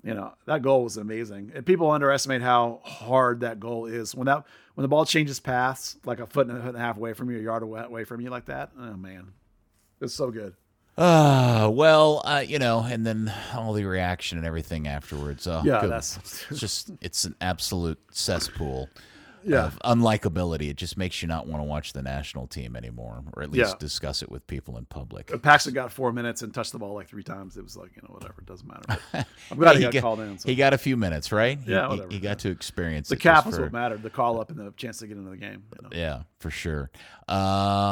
[0.04, 1.52] you know that goal was amazing.
[1.56, 4.44] And people underestimate how hard that goal is when that
[4.74, 7.14] when the ball changes paths like a foot and a, foot and a half away
[7.14, 8.72] from you, a yard away from you like that.
[8.78, 9.32] Oh man,
[10.02, 10.56] it's so good.
[10.98, 15.48] Uh, well, uh, you know, and then all the reaction and everything afterwards.
[15.48, 16.16] Oh, Yeah, goodness.
[16.16, 18.90] that's- it's just it's an absolute cesspool
[19.46, 19.66] Yeah.
[19.66, 20.70] of unlikability.
[20.70, 23.72] It just makes you not want to watch the national team anymore, or at least
[23.74, 23.78] Yeah.
[23.80, 25.32] discuss it with people in public.
[25.42, 27.58] Paxton got four minutes and touched the ball like three times.
[27.58, 28.36] It was like, you know, whatever.
[28.40, 29.00] It doesn't matter.
[29.12, 30.38] But I'm glad he, got, called in.
[30.40, 30.50] So.
[30.50, 31.60] He got a few minutes, right?
[31.60, 34.04] He- Yeah, he, whatever, he got to experience the cap is for- what mattered.
[34.04, 35.64] The call up and the chance to get into the game.
[35.76, 35.90] You know?
[35.92, 36.92] Yeah, for sure.
[37.28, 37.32] Uh,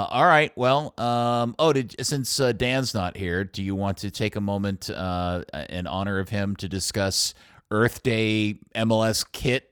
[0.09, 0.51] all right.
[0.57, 4.41] Well, um, oh, did, since uh, Dan's not here, do you want to take a
[4.41, 7.33] moment uh, in honor of him to discuss
[7.71, 9.70] Earth Day MLS kit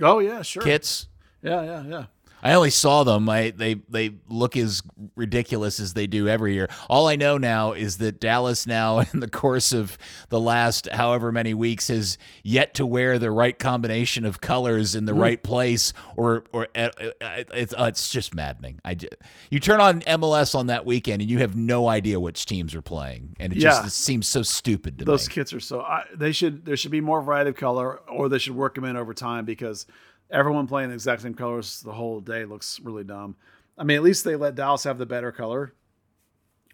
[0.00, 0.62] Oh yeah, sure.
[0.62, 1.08] kits?
[1.42, 2.04] Yeah, yeah, yeah.
[2.46, 3.28] I only saw them.
[3.28, 4.80] I they they look as
[5.16, 6.68] ridiculous as they do every year.
[6.88, 11.32] All I know now is that Dallas now in the course of the last however
[11.32, 15.92] many weeks has yet to wear the right combination of colors in the right place
[16.14, 17.10] or or uh, uh,
[17.52, 18.80] it's uh, it's just maddening.
[18.84, 18.96] I
[19.50, 22.82] you turn on MLS on that weekend and you have no idea which teams are
[22.82, 25.26] playing and it just it seems so stupid to Those me.
[25.26, 25.80] Those kits are so.
[25.80, 26.64] I, they should.
[26.64, 29.44] There should be more variety of color, or they should work them in over time
[29.44, 29.86] because
[30.30, 33.36] everyone playing the exact same colors the whole day looks really dumb.
[33.78, 35.72] I mean, at least they let Dallas have the better color.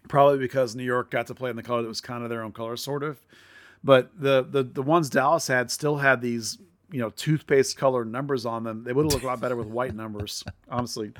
[0.07, 2.43] Probably because New York got to play in the color that was kind of their
[2.43, 3.25] own color, sort of.
[3.83, 6.57] But the the the ones Dallas had still had these
[6.91, 8.83] you know toothpaste colored numbers on them.
[8.83, 11.11] They would have looked a lot better with white numbers, honestly.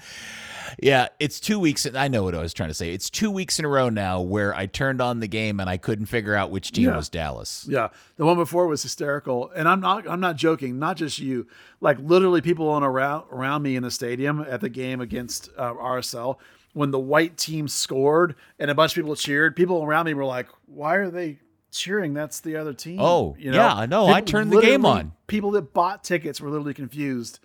[0.82, 1.88] Yeah, it's two weeks.
[1.96, 2.92] I know what I was trying to say.
[2.94, 5.78] It's two weeks in a row now where I turned on the game and I
[5.78, 6.96] couldn't figure out which team Yeah.
[6.98, 7.66] was Dallas.
[7.70, 10.80] Yeah, the one before was hysterical, and I'm not I'm not joking.
[10.80, 11.48] Not just you,
[11.82, 15.74] like literally people on around around me in the stadium at the game against uh,
[15.74, 16.38] RSL
[16.74, 19.56] when the white team scored and a bunch of people cheered.
[19.56, 21.40] People around me were like, "Why are they
[21.72, 22.14] cheering?
[22.14, 24.08] That's the other team." Oh, yeah, I know.
[24.08, 25.14] I turned the game on.
[25.28, 27.40] People that bought tickets were literally confused,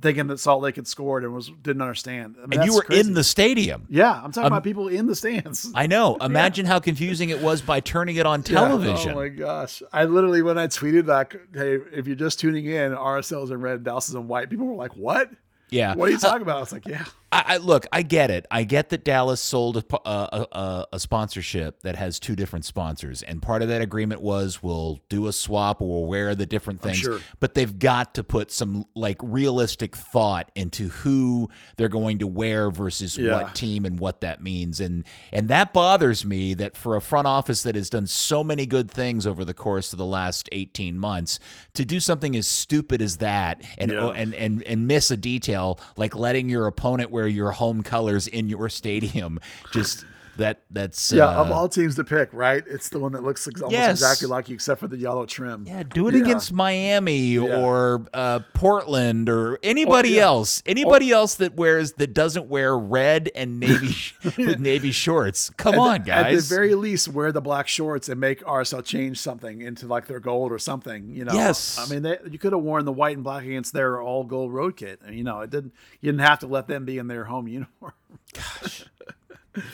[0.00, 2.36] thinking that Salt Lake had scored and was didn't understand.
[2.42, 3.00] I mean, And you were crazy.
[3.08, 3.86] in the stadium.
[3.90, 5.70] Yeah, I'm talking um, about people in the stands.
[5.74, 6.16] I know.
[6.20, 8.54] Imagine how confusing it was by turning it on Yeah.
[8.60, 9.12] television.
[9.12, 9.82] Oh my gosh!
[9.92, 13.84] I literally when I tweeted like, "Hey, if you're just tuning in, RSL's in red,
[13.84, 15.30] Dallas is in white," people were like, "What?
[15.70, 15.94] Yeah.
[15.94, 18.44] What are you talking about?" I was like, "Yeah, I, I look, I get it.
[18.50, 22.64] I get that Dallas sold a, uh, a, a, a sponsorship that has two different
[22.64, 26.46] sponsors, and part of that agreement was we'll do a swap or we'll wear the
[26.46, 26.98] different things.
[26.98, 27.20] sure.
[27.38, 32.70] But they've got to put some like realistic thought into who they're going to wear
[32.70, 33.42] versus Yeah.
[33.42, 36.54] what team and what that means, and and that bothers me.
[36.54, 39.92] That for a front office that has done so many good things over the course
[39.92, 41.38] of the last eighteen months,
[41.74, 44.08] to do something as stupid as that and Yeah.
[44.08, 48.48] and and and miss a detail like letting your opponent wear your home colors in
[48.48, 49.38] your stadium
[49.72, 50.04] just
[50.40, 52.62] that that's yeah." uh, of all teams to pick, right?
[52.66, 53.92] It's the one that looks almost Yes.
[53.92, 55.64] exactly like you, except for the yellow trim.
[55.66, 56.22] yeah do it Yeah.
[56.22, 60.22] against miami or uh, portland or anybody yeah.
[60.24, 63.94] else anybody else that wears that doesn't wear red and navy
[64.36, 66.34] with navy shorts come on guys.
[66.34, 70.06] At the very least, wear the black shorts and make RSL change something into like
[70.06, 71.14] their gold or something.
[71.14, 71.32] You know.
[71.32, 71.78] Yes.
[71.78, 74.52] I mean, they, you could have worn the white and black against their all gold
[74.52, 75.00] road kit.
[75.04, 75.72] And, you know, it didn't.
[76.00, 77.92] You didn't have to let them be in their home uniform.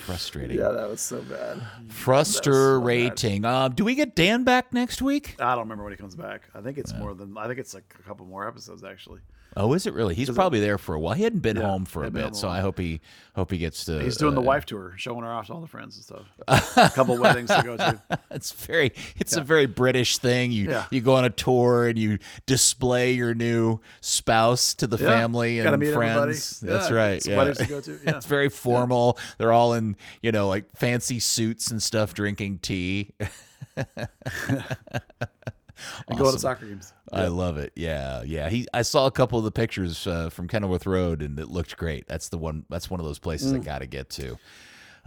[0.04, 1.60] Frustrating yeah, that was so bad.
[1.88, 6.14] frustrating um, do we get dan back next week I don't remember when he comes
[6.14, 6.42] back.
[6.54, 7.36] I think it's more than.
[7.36, 9.20] I think it's like a couple more episodes actually.
[9.56, 11.84] Oh is it really he's probably there for a while he hadn't been Yeah, home
[11.86, 13.00] for a bit home so I hope he
[13.34, 15.60] hope he gets to He's doing the uh, wife tour, showing her off to all
[15.60, 16.68] the friends and stuff.
[16.76, 18.00] a couple weddings to go to.
[18.30, 20.52] It's very it's a very British thing.
[20.52, 20.86] You Yeah.
[20.90, 25.06] you go on a tour and you display your new spouse to the Yeah.
[25.08, 26.60] family and friends.
[26.60, 27.26] That's Yeah, right.
[27.26, 27.36] Yeah.
[27.36, 28.16] weddings to go to, yeah.
[28.16, 29.18] it's very formal.
[29.38, 33.12] They're all in, you know, like fancy suits and stuff drinking tea.
[36.08, 36.92] And go to soccer games.
[37.12, 37.72] I love it.
[37.76, 38.48] Yeah, yeah.
[38.48, 41.76] He, I saw a couple of the pictures uh, from Kenilworth Road, and it looked
[41.76, 42.06] great.
[42.08, 42.64] That's the one.
[42.68, 43.56] That's one of those places Mm.
[43.56, 44.38] I got to get to.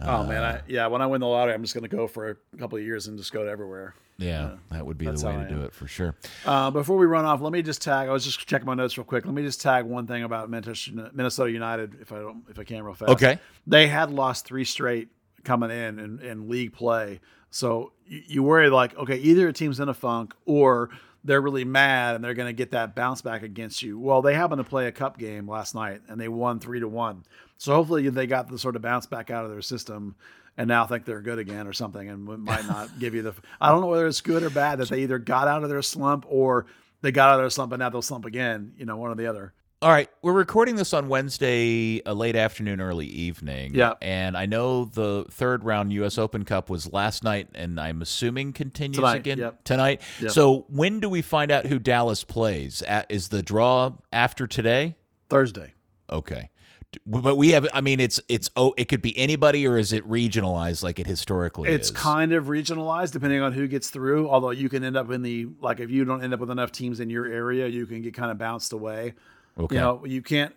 [0.02, 0.86] Oh man, I, yeah.
[0.86, 3.06] When I win the lottery, I'm just going to go for a couple of years
[3.06, 3.94] and just go to everywhere.
[4.16, 6.14] Yeah, that would be the way to do it for sure.
[6.44, 8.08] Uh, before we run off, let me just tag.
[8.08, 9.24] I was just checking my notes real quick.
[9.24, 12.82] Let me just tag one thing about Minnesota United, if I don't, if I can,
[12.82, 13.12] real fast.
[13.12, 13.38] Okay.
[13.66, 15.08] They had lost three straight
[15.44, 19.80] coming in in, in league play, so you, you worry like, okay, either a team's
[19.80, 20.90] in a funk or
[21.24, 23.98] they're really mad and they're going to get that bounce back against you.
[23.98, 26.88] Well, they happened to play a cup game last night and they won three to
[26.88, 27.24] one.
[27.58, 30.14] So hopefully they got the sort of bounce back out of their system
[30.56, 33.34] and now think they're good again or something and might not give you the.
[33.60, 35.82] I don't know whether it's good or bad that they either got out of their
[35.82, 36.66] slump or
[37.02, 38.72] they got out of their slump and now they'll slump again.
[38.78, 39.52] You know, one or the other.
[39.82, 43.74] All right, we're recording this on Wednesday, a late afternoon, early evening.
[43.74, 43.94] Yeah.
[44.02, 46.18] and I know the third round U.S.
[46.18, 49.64] Open Cup was last night, and I'm assuming continues Tonight, again yep.
[49.64, 50.02] tonight.
[50.20, 50.32] Yep.
[50.32, 52.82] So when do we find out who Dallas plays?
[53.08, 54.96] Is the draw after today?
[55.30, 55.72] Thursday.
[56.10, 56.50] Okay,
[57.06, 57.66] but we have.
[57.72, 61.06] I mean, it's it's oh, it could be anybody, or is it regionalized like it
[61.06, 61.96] historically It's is?
[61.96, 64.28] kind of regionalized depending on who gets through.
[64.28, 66.70] Although you can end up in the like if you don't end up with enough
[66.70, 69.14] teams in your area, you can get kind of bounced away.
[69.60, 69.76] Okay.
[69.76, 70.54] You know, you can't.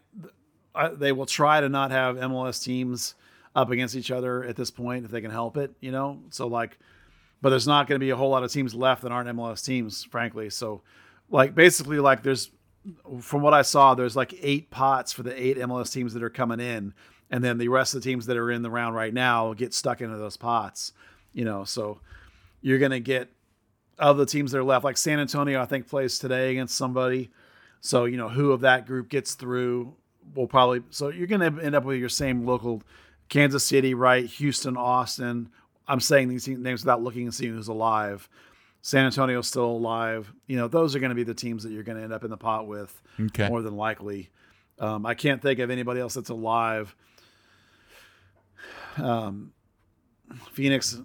[0.76, 3.16] I, they will try to not have MLS teams
[3.56, 5.74] up against each other at this point if they can help it.
[5.80, 6.78] You know, so like,
[7.42, 9.64] but there's not going to be a whole lot of teams left that aren't MLS
[9.64, 10.50] teams, frankly.
[10.50, 10.82] So,
[11.30, 12.50] like, basically, like, there's
[13.22, 16.30] from what I saw, there's like eight pots for the eight MLS teams that are
[16.30, 16.94] coming in,
[17.30, 19.74] and then the rest of the teams that are in the round right now get
[19.74, 20.94] stuck into those pots.
[21.34, 22.00] You know, so
[22.62, 23.30] you're going to get
[24.00, 27.32] of the teams that are left, like San Antonio, I think plays today against somebody.
[27.86, 29.94] So you know who of that group gets through
[30.36, 30.84] will probably.
[30.90, 32.82] So you're going to end up with your same local,
[33.28, 34.26] Kansas City, right?
[34.26, 35.50] Houston, Austin.
[35.86, 38.30] I'm saying these names without looking and seeing who's alive.
[38.82, 40.34] San Antonio's still alive.
[40.48, 42.24] You know those are going to be the teams that you're going to end up
[42.24, 43.50] in the pot with Okay.
[43.50, 44.30] more than likely.
[44.80, 46.96] Um, I can't think of anybody else that's alive.
[48.98, 49.52] Um,
[50.54, 51.00] Phoenix,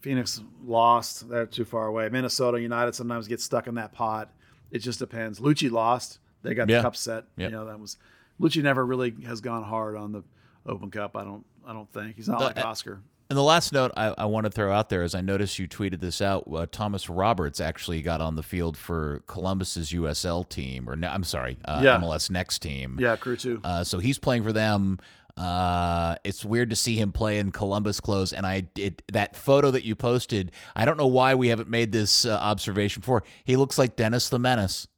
[0.00, 1.28] Phoenix lost.
[1.28, 2.08] They're too far away.
[2.08, 4.32] Minnesota United sometimes get stuck in that pot.
[4.70, 5.38] It just depends.
[5.40, 6.18] Luchi lost.
[6.42, 6.78] They got Yeah.
[6.78, 7.24] the cup set.
[7.36, 7.50] Yep.
[7.50, 7.96] You know that was
[8.40, 10.22] Luchi never really has gone hard on the
[10.66, 11.16] Open Cup.
[11.16, 11.44] I don't.
[11.66, 13.00] I don't think he's not The- like Oscar.
[13.30, 15.66] And the last note I, I want to throw out there is I noticed you
[15.66, 16.44] tweeted this out.
[16.52, 21.24] Uh, Thomas Roberts actually got on the field for Columbus's USL team, or no, I'm
[21.24, 21.96] sorry, uh, Yeah.
[21.98, 22.98] MLS Next team.
[23.00, 23.60] Yeah, crew two.
[23.64, 24.98] Uh, so he's playing for them.
[25.36, 29.34] Uh, Uh, it's weird to see him play in Columbus clothes, and I did that
[29.34, 30.52] photo that you posted.
[30.76, 33.22] I don't know why we haven't made this uh, observation before.
[33.44, 34.88] He looks like Dennis the Menace.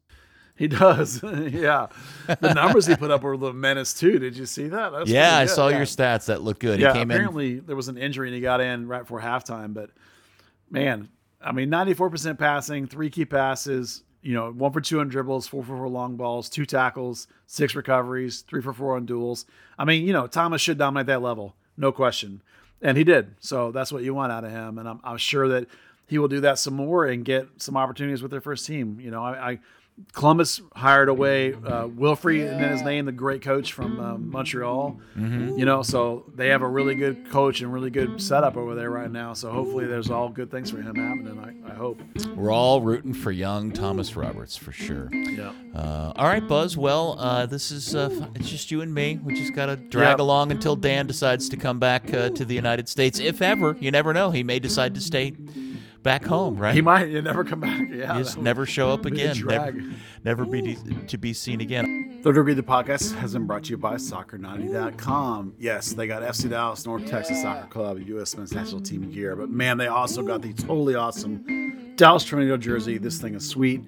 [0.57, 1.21] He does.
[1.23, 1.89] yeah.
[2.27, 4.19] The numbers he put up were the menace too.
[4.21, 4.93] Did you see that?
[4.93, 5.79] That's yeah, I saw Yeah.
[5.79, 6.27] your stats.
[6.27, 6.79] That looked good.
[6.81, 7.17] Yeah, he came in.
[7.17, 9.75] apparently there was an injury and he got in right before halftime.
[9.75, 9.91] But
[10.71, 11.09] man,
[11.43, 15.63] I mean, 94% passing, three key passes, you know, one for two on dribbles, four
[15.65, 19.47] for four long balls, two tackles, six recoveries, three for four on duels.
[19.79, 22.43] I mean, you know, Thomas should dominate that level, no question.
[22.81, 23.35] And he did.
[23.41, 24.79] So that's what you want out of him.
[24.79, 25.67] And I'm, I'm sure that
[26.07, 29.01] he will do that some more and get some opportunities with their first team.
[29.01, 29.59] You know, I, I
[30.13, 34.99] Columbus hired away uh, Wilfried, and then his name, the great coach from um, Montreal.
[35.17, 38.91] You know, so they have a really good coach and really good setup over there
[38.91, 39.35] right now.
[39.35, 41.39] So hopefully, there's all good things for him happening.
[41.67, 42.01] I, I hope.
[42.35, 45.09] We're all rooting for young Thomas Roberts for sure.
[45.13, 45.53] Yeah.
[45.75, 46.77] Uh, all right, Buzz.
[46.77, 49.21] Well, uh, this is uh, it's just you and me.
[49.23, 50.25] We just got to drag Yeah.
[50.25, 53.21] along until Dan decides to come back uh, to the United States.
[53.21, 54.31] If ever, you never know.
[54.33, 55.35] He may decide to stay
[56.05, 56.75] back home, right?
[56.75, 57.89] He might you never come back.
[57.91, 59.37] Yeah, Just never show up again.
[59.45, 59.83] Never,
[60.25, 62.21] never be de- to be seen again.
[62.23, 65.55] Third Degree the podcast has been brought to you by Soccer90.com.
[65.59, 68.37] Yes, they got FC Dallas, North Texas Soccer Club, U.S.
[68.37, 72.99] Men's National Team gear, but man, they also got the totally awesome Dallas Tornado jersey.
[72.99, 73.83] This thing is sweet.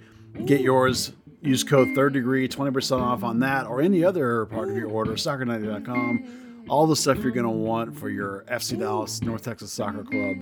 [0.44, 1.12] Get yours.
[1.42, 5.12] Use code Third Degree, 20% off on that or any other part of your order.
[5.12, 6.64] Soccer90.com.
[6.68, 10.36] All the stuff you're going to want for your FC Dallas, North Texas Soccer Club,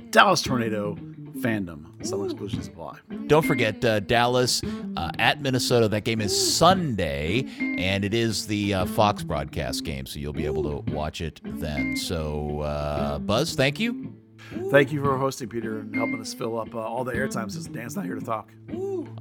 [0.00, 0.96] Dallas Tornado
[1.40, 1.86] fandom.
[2.04, 2.98] Some exclusions apply.
[3.26, 4.62] Don't forget uh, Dallas
[4.96, 5.88] uh, at Minnesota.
[5.88, 10.46] That game is Sunday, and it is the uh, Fox broadcast game, so you'll be
[10.46, 11.96] able to watch it then.
[11.96, 14.14] So, uh, Buzz, thank you.
[14.70, 17.66] Thank you for hosting, Peter, and helping us fill up uh, all the airtime since
[17.66, 18.50] Dan's not here to talk.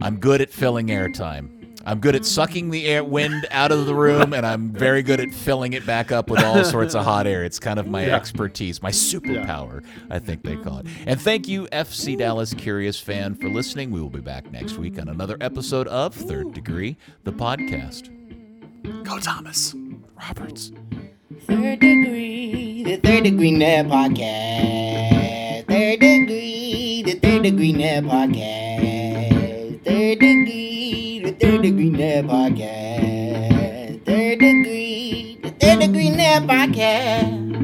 [0.02, 1.59] I'm good at filling airtime.
[1.86, 5.20] I'm good at sucking the air wind out of the room, and I'm very good
[5.20, 7.44] at filling it back up with all sorts of hot air.
[7.44, 8.16] It's kind of my Yeah.
[8.16, 10.88] expertise, my superpower, I think they call it.
[11.08, 13.92] And thank you, FC Dallas Curious fan, for listening.
[13.92, 18.10] We will be back next week on another episode of Third Degree, the podcast.
[19.04, 19.74] Go, Thomas.
[20.22, 20.72] Roberts.
[21.48, 25.66] Third degree, the third degree net podcast.
[25.68, 29.84] Third degree, the third degree net podcast.
[29.86, 30.29] Third degree, the
[31.60, 34.06] third degree net podcast.
[34.06, 37.60] Third degree, the third degree net podcast.